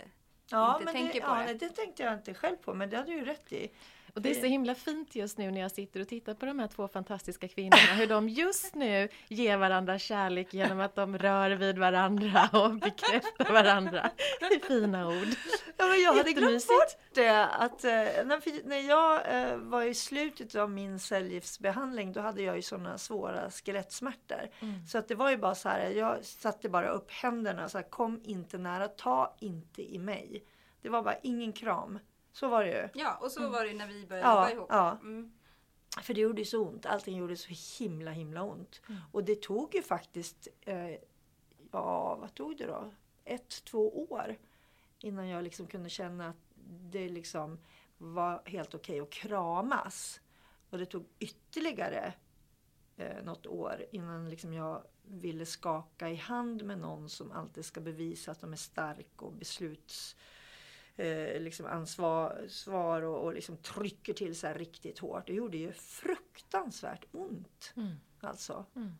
Ja, 0.52 0.74
inte 0.74 0.86
men 0.86 0.94
tänker 0.94 1.14
det, 1.14 1.26
på 1.26 1.32
ja, 1.32 1.36
det. 1.40 1.46
nej, 1.46 1.56
det 1.56 1.70
tänkte 1.70 2.04
jag 2.04 2.14
inte 2.14 2.34
själv 2.34 2.56
på, 2.56 2.74
men 2.74 2.90
det 2.90 2.98
hade 2.98 3.12
du 3.12 3.18
ju 3.18 3.26
rätt 3.26 3.54
i. 3.54 3.72
Och 4.14 4.22
det 4.22 4.30
är 4.30 4.34
så 4.34 4.46
himla 4.46 4.76
fint 4.76 5.16
just 5.16 5.38
nu 5.38 5.52
när 5.52 5.62
jag 5.62 5.72
sitter 5.72 6.00
och 6.00 6.08
tittar 6.08 6.34
på 6.34 6.46
de 6.46 6.60
här 6.60 6.68
två 6.68 6.88
fantastiska 6.88 7.48
kvinnorna, 7.48 7.94
hur 7.98 8.08
de 8.08 8.30
just 8.30 8.76
nu 8.76 9.10
ger 9.28 9.58
varandra 9.58 10.00
kärlek 10.00 10.54
genom 10.54 10.80
att 10.80 10.96
de 10.96 11.18
rör 11.18 11.52
vid 11.52 11.78
varandra 11.78 12.50
och 12.54 12.74
bekräftar 12.74 13.54
varandra 13.54 14.12
i 14.58 14.60
fina 14.60 15.08
ord. 15.08 15.28
Ja, 15.78 15.88
men 15.88 16.02
jag 16.02 16.14
hade 16.14 16.32
glömt 16.32 16.68
bort 16.68 16.98
det. 17.14 17.46
Att, 17.46 17.84
eh, 17.84 17.92
när, 18.66 18.88
jag 18.88 19.42
eh, 19.42 19.58
var 19.58 19.84
i 19.84 19.94
slutet 19.94 20.56
av 20.56 20.70
min 20.72 21.00
cellgiftsbehandling 21.00 22.14
då 22.14 22.22
hade 22.22 22.42
jag 22.42 22.56
ju 22.56 22.62
sådana 22.62 22.98
svåra 22.98 23.52
skelettsmärtor. 23.52 24.50
Så 24.88 24.98
att 24.98 25.08
det 25.08 25.16
var 25.16 25.30
ju 25.30 25.38
bara 25.38 25.56
så 25.56 25.70
här, 25.70 25.90
jag 25.90 26.26
satte 26.26 26.70
bara 26.70 26.90
upp 26.90 27.12
händerna 27.12 27.70
så 27.70 27.78
här, 27.78 27.90
kom 27.90 28.22
inte 28.24 28.58
nära, 28.58 28.88
ta 28.88 29.36
inte 29.40 29.94
i 29.94 30.00
mig. 30.00 30.44
Det 30.82 30.90
var 30.90 31.02
bara 31.02 31.18
ingen 31.24 31.54
kram. 31.54 32.00
Så 32.32 32.48
var 32.48 32.64
det 32.64 32.70
ju. 32.70 33.02
Ja, 33.02 33.18
och 33.22 33.32
så 33.32 33.50
var 33.50 33.66
det 33.66 33.74
när 33.74 33.88
vi 33.88 34.06
började 34.08 34.28
Ja, 34.28 34.50
jobba 34.50 34.52
ihop. 34.52 34.68
ja. 34.70 34.92
Mm. 35.02 35.32
För 36.02 36.14
det 36.14 36.22
gjorde 36.22 36.42
ju 36.42 36.46
så 36.46 36.68
ont. 36.68 36.86
Allting 36.86 37.18
gjorde 37.18 37.38
så 37.38 37.54
himla 37.84 38.12
himla 38.12 38.44
ont. 38.44 38.82
Och 39.12 39.24
det 39.24 39.42
tog 39.42 39.76
ju 39.76 39.82
faktiskt, 39.82 40.48
eh, 40.62 40.90
ja 41.72 42.16
vad 42.16 42.34
tog 42.34 42.58
det 42.58 42.66
då? 42.66 42.92
Ett, 43.26 43.64
två 43.66 44.04
år. 44.12 44.36
Innan 45.00 45.28
jag 45.28 45.44
liksom 45.44 45.68
kunde 45.68 45.90
känna 45.90 46.30
att 46.30 46.36
det 46.92 47.10
liksom 47.10 47.60
var 47.98 48.42
helt 48.46 48.76
okej 48.76 49.00
att 49.00 49.10
kramas. 49.10 50.22
Och 50.70 50.78
det 50.78 50.86
tog 50.86 51.06
ytterligare 51.20 52.14
eh, 52.98 53.24
något 53.24 53.46
år 53.48 53.86
innan 53.92 54.30
liksom 54.30 54.54
jag 54.54 54.84
ville 55.04 55.46
skaka 55.46 56.10
i 56.10 56.16
hand 56.16 56.66
med 56.66 56.80
någon 56.80 57.10
som 57.10 57.32
alltid 57.32 57.66
ska 57.66 57.82
bevisa 57.82 58.32
att 58.32 58.42
de 58.42 58.54
är 58.54 58.58
stark 58.58 59.22
och 59.22 59.34
besluts 59.34 60.16
eh, 60.96 61.42
liksom 61.42 61.66
ansvar 61.66 62.46
svar 62.48 63.02
och, 63.02 63.24
och 63.24 63.34
liksom 63.34 63.58
trycker 63.58 64.14
till 64.14 64.36
så 64.36 64.54
riktigt 64.54 65.00
hårt. 65.00 65.28
Det 65.28 65.34
gjorde 65.34 65.58
ju 65.58 65.72
fruktansvärt 65.72 67.06
ont. 67.12 67.74
Mm. 67.76 67.96
Alltså. 68.20 68.66
Mm. 68.76 68.92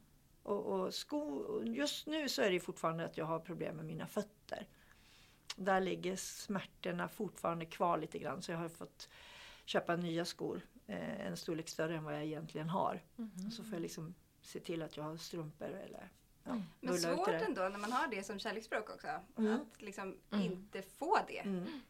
Och, 0.44 0.66
och 0.66 0.94
sko, 0.94 1.46
just 1.66 2.08
nu 2.08 2.30
så 2.30 2.42
är 2.42 2.52
det 2.52 2.60
fortfarande 2.60 3.06
att 3.06 3.18
jag 3.18 3.26
har 3.26 3.40
problem 3.40 3.76
med 3.76 3.86
mina 3.86 4.08
fötter. 4.08 4.68
Där 5.56 5.82
ligger 5.82 6.16
smärtorna 6.16 7.08
fortfarande 7.08 7.66
kvar 7.66 7.98
lite 7.98 8.20
grann 8.20 8.42
så 8.42 8.52
jag 8.52 8.58
har 8.58 8.70
fått 8.70 9.10
köpa 9.66 9.96
nya 9.96 10.26
skor. 10.26 10.62
Eh, 10.88 11.28
en 11.28 11.38
storlek 11.38 11.70
större 11.70 11.98
än 11.98 12.04
vad 12.04 12.14
jag 12.14 12.24
egentligen 12.24 12.70
har. 12.70 13.04
Mm. 13.18 13.52
Så 13.52 13.64
får 13.64 13.74
jag 13.74 13.82
liksom 13.82 14.16
se 14.42 14.60
till 14.60 14.82
att 14.82 14.98
jag 14.98 15.04
har 15.04 15.18
strumpor 15.18 15.68
eller 15.68 16.10
ja, 16.44 16.62
Men 16.80 16.94
ut 16.94 17.02
svårt 17.02 17.28
ändå 17.28 17.62
när 17.62 17.78
man 17.80 17.92
har 17.92 18.08
det 18.08 18.24
som 18.24 18.40
kärleksspråk 18.40 18.90
också. 18.90 19.08
Mm. 19.38 19.54
Att 19.54 19.82
liksom 19.82 20.18
inte 20.34 20.82
få 20.82 21.20
det. 21.28 21.40
Mm. 21.40 21.82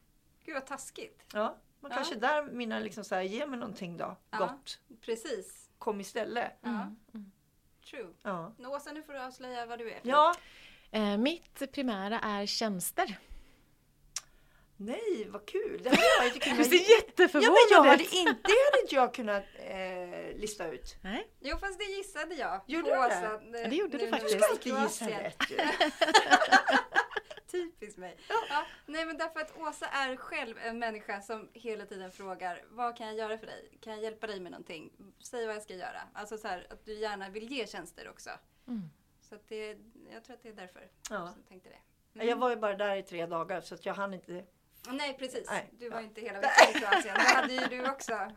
Gud 0.46 0.54
vad 0.54 0.66
taskigt. 0.66 1.24
Ja, 1.34 1.58
Ja. 1.90 1.90
kanske 1.90 2.16
där 2.16 2.44
mina 2.44 2.80
liksom 2.80 3.04
så 3.04 3.16
här, 3.16 3.22
ge 3.22 3.46
mig 3.48 3.60
någonting 3.60 3.98
då. 3.98 4.16
Ja. 4.30 4.38
Gott. 4.38 4.80
Precis. 5.02 5.70
Kom 5.78 6.02
istället. 6.02 6.52
Ja. 6.62 6.92
True. 7.90 8.08
Ja. 8.24 8.54
Åsa, 8.68 8.92
nu 8.92 9.04
får 9.04 9.14
du 9.14 9.20
avslöja 9.20 9.66
vad 9.66 9.80
du 9.80 9.92
är. 9.92 10.00
för 10.02 10.10
Ja, 10.10 10.36
Eh, 10.94 11.18
mitt 11.18 11.72
primära 11.72 12.20
är 12.20 12.46
tjänster. 12.46 13.18
nej 14.78 15.28
vad 15.30 15.46
kul. 15.46 15.80
Det 15.84 15.90
hade 15.90 16.02
jag 16.20 16.28
inte 16.28 16.40
Du 16.40 16.56
kunnat... 16.56 16.66
ser 16.68 16.74
Ja, 16.76 16.80
men 16.90 16.98
jätteförvånad 17.08 17.58
jag 17.72 17.84
hade 17.84 18.04
ut. 18.04 18.14
inte, 18.14 18.32
hade 18.72 18.82
inte 18.84 18.96
jag 18.96 19.14
kunnat 19.14 19.44
eh, 19.60 20.11
lista 20.38 20.68
ut. 20.68 20.96
Nej. 21.02 21.32
Jo, 21.40 21.58
fast 21.58 21.80
det 21.80 21.86
gissade 21.86 22.36
jag. 22.36 22.62
Gjorde 22.68 22.90
du 22.90 22.96
det? 22.96 23.00
Åsa, 23.08 23.40
när- 23.44 23.60
Ja, 23.62 23.68
det 23.68 23.76
gjorde 23.76 23.92
du 23.92 23.98
nu 23.98 24.06
vi 24.06 24.12
faktiskt. 24.12 24.34
Du 24.34 24.40
ska 24.40 24.52
inte 24.54 24.70
gissa 24.70 25.08
rätt 25.24 25.50
ju. 25.50 25.58
Typiskt 27.52 27.98
mig. 27.98 28.18
Ja. 28.50 28.66
nej, 28.86 29.06
men 29.06 29.18
därför 29.18 29.40
att 29.40 29.58
Åsa 29.58 29.86
är 29.88 30.16
själv 30.16 30.58
en 30.58 30.80
människa 30.80 31.22
som 31.22 31.50
hela 31.54 31.86
tiden 31.86 32.12
frågar 32.12 32.64
vad 32.70 32.98
kan 32.98 33.08
jag 33.08 33.16
göra 33.16 33.38
för 33.38 33.46
dig? 33.46 33.78
Kan 33.82 33.94
jag 33.94 34.04
hjälpa 34.04 34.28
dig 34.28 34.40
med 34.40 34.52
någonting? 34.52 34.92
Säg 35.24 35.46
vad 35.46 35.56
jag 35.56 35.64
ska 35.64 35.74
göra. 35.76 36.02
Alltså 36.14 36.38
så 36.38 36.48
här, 36.48 36.68
att 36.70 36.86
du 36.86 36.94
gärna 36.94 37.30
vill 37.30 37.52
ge 37.52 37.68
tjänster 37.68 38.10
också. 38.10 38.30
Mm. 38.68 38.82
Så 39.22 39.36
att 39.36 39.48
det, 39.48 39.78
jag 40.14 40.24
tror 40.24 40.36
att 40.36 40.44
det 40.44 40.50
är 40.50 40.54
därför 40.54 40.82
Ja. 41.10 41.28
som 41.28 41.34
jag 41.42 41.48
tänkte 41.48 41.70
det. 42.14 42.26
Jag 42.26 42.36
var 42.36 42.50
ju 42.50 42.56
bara 42.56 42.76
där 42.76 42.96
i 42.96 43.04
tre 43.04 43.26
dagar 43.26 43.62
så 43.62 43.76
att 43.76 43.86
jag 43.86 43.94
hann 43.94 44.14
inte 44.14 44.46
Nej, 44.88 45.16
precis. 45.20 45.48
Nej. 45.50 45.70
Du 45.72 45.86
Ja. 45.86 45.92
var 45.94 46.00
ju 46.02 46.08
inte 46.08 46.22
hela 46.22 46.40
veckan 46.40 46.70
i 46.76 46.80
Kroatien. 46.80 47.16
Då 47.16 47.22
hade 47.36 47.54
ju 47.54 47.60
du 47.84 47.90
också 47.90 48.32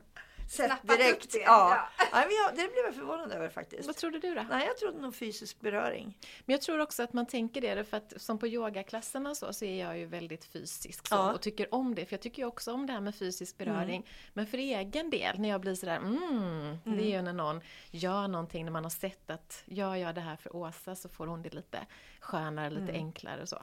sett 0.51 0.67
snappat 0.67 0.99
direkt. 0.99 1.33
det. 1.33 1.39
Ja. 1.39 1.89
Ja, 1.99 2.07
men 2.13 2.31
jag, 2.45 2.51
det 2.51 2.73
blev 2.73 2.85
jag 2.85 2.95
förvånad 2.95 3.33
över 3.33 3.49
faktiskt. 3.49 3.87
Vad 3.87 3.97
trodde 3.97 4.19
du 4.19 4.35
då? 4.35 4.43
Nej, 4.51 4.67
jag 4.67 4.77
trodde 4.79 5.01
nog 5.01 5.15
fysisk 5.15 5.61
beröring. 5.61 6.19
Men 6.45 6.53
jag 6.55 6.63
tror 6.63 6.79
också 6.81 7.03
att 7.03 7.13
man 7.13 7.27
tänker 7.27 7.61
det, 7.61 7.85
för 7.85 7.97
att 7.97 8.13
som 8.17 8.39
på 8.39 8.47
yogaklasserna 8.47 9.35
så, 9.35 9.53
så 9.53 9.65
är 9.65 9.85
jag 9.85 9.99
ju 9.99 10.07
väldigt 10.07 10.45
fysisk 10.45 11.07
så, 11.07 11.15
Ja. 11.15 11.33
och 11.33 11.43
tycker 11.43 11.75
om 11.75 11.95
det. 11.95 12.07
För 12.07 12.13
jag 12.13 12.21
tycker 12.21 12.43
ju 12.43 12.49
också 12.49 12.73
om 12.73 12.87
det 12.87 12.93
här 12.93 13.01
med 13.01 13.15
fysisk 13.15 13.59
beröring. 13.59 14.07
Men 14.33 14.47
för 14.47 14.59
egen 14.59 15.11
del, 15.11 15.39
när 15.39 15.49
jag 15.49 15.61
blir 15.61 15.75
sådär, 15.75 15.97
mm, 15.97 16.77
det 16.85 17.03
är 17.03 17.17
ju 17.17 17.23
när 17.23 17.33
någon 17.33 17.61
gör 17.91 18.29
någonting, 18.29 18.65
när 18.65 18.73
man 18.73 18.83
har 18.85 18.91
sett 18.91 19.31
att 19.31 19.63
gör 19.67 19.95
jag 19.95 20.15
det 20.15 20.21
här 20.21 20.37
för 20.37 20.57
Åsa 20.57 20.97
så 20.97 21.09
får 21.09 21.27
hon 21.27 21.43
det 21.43 21.55
lite 21.55 21.87
skönare, 22.21 22.71
lite 22.71 22.93
enklare 22.93 23.43
och 23.43 23.49
så. 23.49 23.63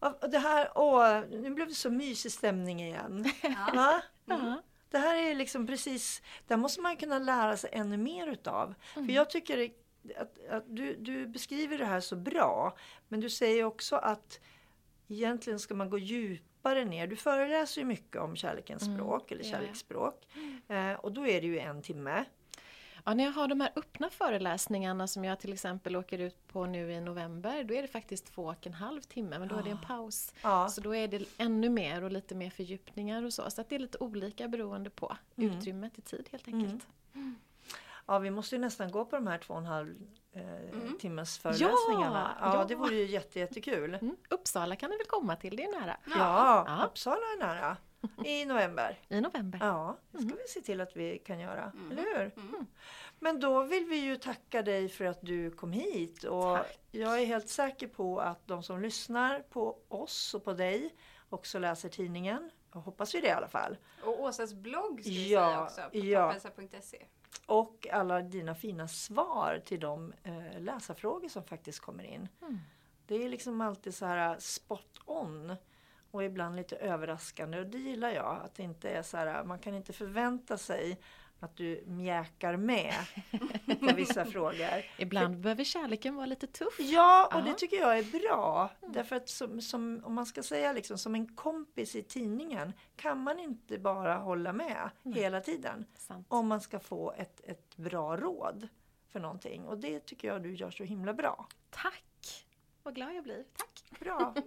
Och 0.00 0.30
det 0.30 0.38
här, 0.38 0.70
åh, 0.74 1.20
nu 1.30 1.50
blev 1.50 1.68
det 1.68 1.74
så 1.74 1.90
mysig 1.90 2.32
stämning 2.32 2.82
igen. 2.82 3.30
Va? 3.74 4.02
Ja. 4.24 4.62
Det 4.90 4.98
här 4.98 5.16
är 5.16 5.34
liksom 5.34 5.66
precis, 5.66 6.22
där 6.46 6.56
måste 6.56 6.80
man 6.80 6.96
kunna 6.96 7.18
lära 7.18 7.56
sig 7.56 7.70
ännu 7.72 7.96
mer 7.96 8.26
utav. 8.26 8.74
Mm. 8.96 9.06
För 9.06 9.14
jag 9.14 9.30
tycker 9.30 9.70
att, 10.16 10.48
att 10.50 10.64
du, 10.66 10.96
du 10.96 11.26
beskriver 11.26 11.78
det 11.78 11.84
här 11.84 12.00
så 12.00 12.16
bra. 12.16 12.76
Men 13.08 13.20
du 13.20 13.30
säger 13.30 13.64
också 13.64 13.96
att 13.96 14.40
egentligen 15.08 15.58
ska 15.58 15.74
man 15.74 15.90
gå 15.90 15.98
djupare 15.98 16.84
ner. 16.84 17.06
Du 17.06 17.16
föreläser 17.16 17.80
ju 17.80 17.86
mycket 17.86 18.22
om 18.22 18.36
kärlekens 18.36 18.84
språk 18.84 19.30
eller 19.30 19.44
kärleksspråk. 19.44 20.26
Eh, 20.68 20.92
och 20.92 21.12
då 21.12 21.26
är 21.26 21.40
det 21.40 21.46
ju 21.46 21.58
en 21.58 21.82
timme. 21.82 22.24
Ja, 23.04 23.14
när 23.14 23.24
jag 23.24 23.32
har 23.32 23.48
de 23.48 23.60
här 23.60 23.72
öppna 23.76 24.10
föreläsningarna 24.10 25.06
som 25.06 25.24
jag 25.24 25.38
till 25.40 25.52
exempel 25.52 25.96
åker 25.96 26.18
ut 26.18 26.48
på 26.48 26.66
nu 26.66 26.92
i 26.92 27.00
november, 27.00 27.64
då 27.64 27.74
är 27.74 27.82
det 27.82 27.88
faktiskt 27.88 28.34
två 28.34 28.44
och 28.44 28.66
en 28.66 28.74
halv 28.74 29.00
timme, 29.00 29.38
men 29.38 29.48
då 29.48 29.56
är 29.56 29.62
det 29.62 29.70
en 29.70 29.80
paus. 29.80 30.34
Ja. 30.42 30.68
Så 30.68 30.80
då 30.80 30.94
är 30.94 31.08
det 31.08 31.28
ännu 31.38 31.68
mer 31.68 32.04
och 32.04 32.10
lite 32.10 32.34
mer 32.34 32.50
fördjupningar 32.50 33.22
och 33.22 33.32
så. 33.32 33.50
Så 33.50 33.60
att 33.60 33.68
det 33.68 33.74
är 33.74 33.78
lite 33.78 33.98
olika 33.98 34.48
beroende 34.48 34.90
på 34.90 35.16
Mm. 35.36 35.50
utrymmet 35.58 35.98
i 35.98 36.02
tid 36.02 36.28
helt 36.32 36.48
enkelt. 36.48 36.86
Ja, 38.06 38.18
vi 38.18 38.30
måste 38.30 38.54
ju 38.54 38.60
nästan 38.60 38.90
gå 38.90 39.04
på 39.04 39.16
de 39.16 39.26
här 39.26 39.38
två 39.38 39.54
och 39.54 39.60
en 39.60 39.66
halv 39.66 39.94
eh, 40.32 40.42
Mm. 40.72 40.98
timmes 40.98 41.38
föreläsningarna. 41.38 42.36
Ja, 42.40 42.54
ja. 42.54 42.64
det 42.68 42.74
vore 42.74 42.94
ju 42.94 43.06
jätte, 43.06 43.38
jättekul. 43.38 43.94
Mm. 43.94 44.16
Uppsala 44.30 44.76
kan 44.76 44.90
ni 44.90 44.96
väl 44.96 45.06
komma 45.06 45.36
till, 45.36 45.56
det 45.56 45.64
är 45.64 45.80
nära. 45.80 45.96
Ja, 46.04 46.64
Ja. 46.66 46.84
Uppsala 46.86 47.16
är 47.16 47.38
nära. 47.38 47.76
I 48.24 48.44
november. 48.44 48.98
I 49.08 49.20
november. 49.20 49.58
Ja, 49.62 49.96
det 50.12 50.18
ska 50.18 50.34
vi 50.34 50.48
se 50.48 50.60
till 50.60 50.80
att 50.80 50.96
vi 50.96 51.18
kan 51.18 51.40
göra. 51.40 51.72
Eller 51.90 52.02
hur? 52.02 52.32
Men 53.18 53.40
då 53.40 53.62
vill 53.62 53.84
vi 53.84 53.96
ju 53.96 54.16
tacka 54.16 54.62
dig 54.62 54.88
för 54.88 55.04
att 55.04 55.18
du 55.22 55.50
kom 55.50 55.72
hit. 55.72 56.24
Och 56.24 56.56
Tack. 56.56 56.78
jag 56.90 57.20
är 57.22 57.26
helt 57.26 57.48
säker 57.48 57.88
på 57.88 58.20
att 58.20 58.46
de 58.46 58.62
som 58.62 58.80
lyssnar 58.82 59.40
på 59.40 59.78
oss 59.88 60.34
och 60.34 60.44
på 60.44 60.52
dig 60.52 60.94
också 61.28 61.58
läser 61.58 61.88
tidningen. 61.88 62.50
Jag 62.72 62.80
hoppas 62.80 63.14
ju 63.14 63.20
det 63.20 63.26
i 63.26 63.30
alla 63.30 63.48
fall. 63.48 63.76
Och 64.02 64.20
Åsas 64.22 64.54
blogg 64.54 65.00
ska 65.00 65.10
vi 65.10 65.32
Ja, 65.32 65.68
säga 65.74 65.86
också. 65.86 65.98
På 66.00 66.06
ja. 66.06 66.34
Och 67.46 67.86
alla 67.92 68.20
dina 68.20 68.54
fina 68.54 68.88
svar 68.88 69.62
till 69.64 69.80
de 69.80 70.12
eh, 70.22 70.60
läsarfrågor 70.60 71.28
som 71.28 71.44
faktiskt 71.44 71.80
kommer 71.80 72.04
in. 72.04 72.28
Det 73.06 73.14
är 73.24 73.28
liksom 73.28 73.60
alltid 73.60 73.94
så 73.94 74.06
här 74.06 74.36
spot 74.38 75.00
on. 75.06 75.56
Och 76.10 76.24
ibland 76.24 76.56
lite 76.56 76.76
överraskande 76.76 77.58
och 77.60 77.66
det 77.66 77.78
gillar 77.78 78.10
jag. 78.10 78.40
Att 78.44 78.54
det 78.54 78.62
inte 78.62 78.90
är 78.90 79.02
så 79.02 79.16
här, 79.16 79.44
man 79.44 79.58
kan 79.58 79.74
inte 79.74 79.92
förvänta 79.92 80.58
sig 80.58 81.00
att 81.40 81.56
du 81.56 81.82
mjäkar 81.86 82.56
med 82.56 82.94
på 83.80 83.94
vissa 83.94 84.24
frågor. 84.24 84.84
Ibland 84.98 85.36
behöver 85.40 85.64
kärleken 85.64 86.16
vara 86.16 86.26
lite 86.26 86.46
tuff. 86.46 86.76
Ja, 86.80 87.26
och 87.26 87.40
Ja. 87.40 87.44
det 87.44 87.54
tycker 87.54 87.76
jag 87.76 87.98
är 87.98 88.20
bra. 88.20 88.70
Därför 88.88 89.16
att 89.16 89.28
som, 89.28 89.60
som, 89.60 90.00
om 90.04 90.14
man 90.14 90.26
ska 90.26 90.42
säga 90.42 90.72
liksom, 90.72 90.98
som 90.98 91.14
en 91.14 91.36
kompis 91.36 91.96
i 91.96 92.02
tidningen 92.02 92.72
kan 92.96 93.18
man 93.22 93.38
inte 93.38 93.78
bara 93.78 94.14
hålla 94.16 94.52
med 94.52 94.90
hela 95.02 95.40
tiden. 95.40 95.84
Sant. 95.98 96.26
Om 96.30 96.46
man 96.48 96.60
ska 96.60 96.80
få 96.80 97.12
ett, 97.12 97.40
ett 97.44 97.76
bra 97.76 98.16
råd 98.16 98.68
för 99.08 99.20
någonting. 99.20 99.64
Och 99.64 99.78
det 99.78 100.00
tycker 100.00 100.28
jag 100.28 100.42
du 100.42 100.54
gör 100.54 100.70
så 100.70 100.84
himla 100.84 101.14
bra. 101.14 101.46
Tack! 101.70 102.46
Vad 102.82 102.94
glad 102.94 103.14
jag 103.14 103.24
blir. 103.24 103.44
Tack! 103.56 104.00
Bra. 104.00 104.34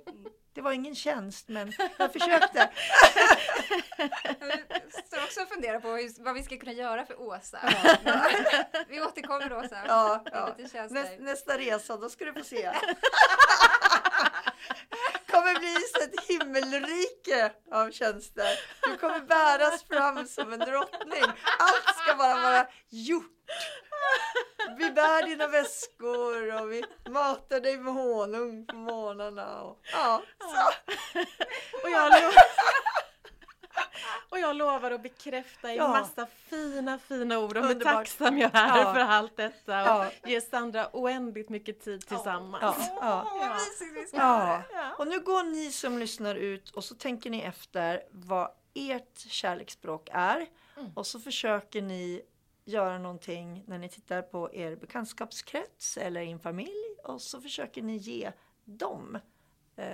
Det 0.53 0.61
var 0.61 0.71
ingen 0.71 0.95
tjänst 0.95 1.47
men 1.47 1.73
jag 1.97 2.13
försökte. 2.13 2.69
Jag 4.39 5.05
står 5.05 5.23
också 5.23 5.45
fundera 5.45 5.81
på 5.81 5.87
hur, 5.87 6.23
vad 6.23 6.33
vi 6.33 6.43
ska 6.43 6.57
kunna 6.57 6.71
göra 6.71 7.05
för 7.05 7.21
Åsa. 7.21 7.59
vi 8.87 9.01
återkommer 9.01 9.53
Åsa. 9.53 9.77
Ja, 9.87 10.23
ja. 10.31 10.55
Nästa 11.19 11.57
resa, 11.57 11.97
då 11.97 12.09
ska 12.09 12.25
du 12.25 12.33
få 12.33 12.43
se. 12.43 12.71
kommer 15.53 15.59
bli 15.59 16.03
ett 16.03 16.27
himmelrike 16.27 17.51
av 17.71 17.91
tjänster. 17.91 18.59
Du 18.81 18.97
kommer 18.97 19.19
bäras 19.19 19.83
fram 19.83 20.27
som 20.27 20.53
en 20.53 20.59
drottning. 20.59 21.23
Allt 21.59 21.97
ska 21.97 22.15
bara 22.15 22.41
vara 22.41 22.67
gjort. 22.89 23.25
Vi 24.77 24.91
bär 24.91 25.25
dina 25.25 25.47
väskor 25.47 26.61
och 26.61 26.71
vi 26.71 26.83
matar 27.09 27.59
dig 27.59 27.77
med 27.77 27.93
honung 27.93 28.65
på 28.67 28.75
morgnarna. 28.75 29.61
Och, 29.61 29.79
ja, 29.91 30.21
så. 30.39 30.91
Och 31.83 31.89
jag, 31.89 32.11
och 34.29 34.39
jag 34.39 34.55
lovar 34.55 34.91
att 34.91 35.03
bekräfta 35.03 35.73
i 35.73 35.77
Ja. 35.77 35.87
massa 35.87 36.25
fina, 36.25 36.99
fina 36.99 37.39
ord 37.39 37.57
om 37.57 37.67
hur 37.67 37.79
tacksam 37.79 38.37
jag 38.37 38.51
är 38.55 38.77
Ja. 38.77 38.93
för 38.93 38.99
allt 38.99 39.37
detta 39.37 39.81
och 39.97 40.05
Ja. 40.21 40.29
ge 40.29 40.41
Sandra 40.41 40.89
oändligt 40.93 41.49
mycket 41.49 41.79
tid 41.83 42.07
tillsammans. 42.07 42.89
Ja, 43.01 43.27
ja. 44.13 44.95
Och 44.97 45.07
nu 45.07 45.19
går 45.19 45.43
ni 45.43 45.71
som 45.71 45.97
lyssnar 45.99 46.35
ut 46.35 46.69
och 46.69 46.83
så 46.83 46.95
tänker 46.95 47.29
ni 47.29 47.39
efter 47.41 48.03
vad 48.11 48.51
ert 48.73 49.17
kärleksspråk 49.17 50.09
är. 50.13 50.47
Och 50.95 51.07
så 51.07 51.19
försöker 51.19 51.81
ni 51.81 52.21
göra 52.65 52.97
någonting 52.97 53.63
när 53.67 53.77
ni 53.77 53.89
tittar 53.89 54.21
på 54.21 54.53
er 54.53 54.75
bekantskapskrets 54.75 55.97
eller 55.97 56.21
en 56.21 56.39
familj. 56.39 56.95
Och 57.03 57.21
så 57.21 57.41
försöker 57.41 57.81
ni 57.81 57.97
ge 57.97 58.31
dem 58.65 59.17
eh, 59.75 59.85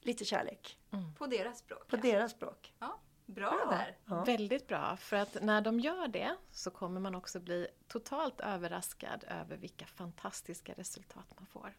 lite 0.00 0.24
kärlek 0.24 0.78
På 1.18 1.26
deras 1.26 1.58
språk. 1.58 1.88
på 1.88 1.96
ja. 1.96 2.00
deras 2.02 2.30
språk. 2.32 2.72
Ja, 2.78 3.00
bra 3.26 3.66
där. 3.70 3.96
Ja. 4.04 4.24
Väldigt 4.24 4.66
bra, 4.66 4.96
för 4.96 5.16
att 5.16 5.42
när 5.42 5.60
de 5.60 5.80
gör 5.80 6.08
det 6.08 6.36
så 6.50 6.70
kommer 6.70 7.00
man 7.00 7.14
också 7.14 7.40
bli 7.40 7.68
totalt 7.88 8.40
överraskad 8.40 9.24
över 9.28 9.56
vilka 9.56 9.86
fantastiska 9.86 10.72
resultat 10.72 11.24
man 11.36 11.46
får. 11.46 11.74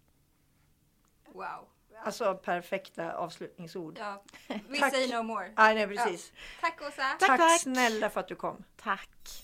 Wow. 1.25 1.67
Alltså 2.03 2.35
perfekta 2.35 3.13
avslutningsord. 3.13 3.97
Ja. 3.99 4.23
We 4.47 4.79
Tack. 4.79 4.93
say 4.93 5.07
no 5.07 5.23
more. 5.23 5.53
Nej, 5.57 5.75
nej, 5.75 5.87
precis. 5.87 6.33
Tack 6.61 6.81
Åsa. 6.81 7.17
Tack, 7.19 7.39
tack. 7.39 7.61
snälla 7.61 8.09
för 8.09 8.19
att 8.19 8.27
du 8.27 8.35
kom. 8.35 8.63
Tack! 8.75 9.43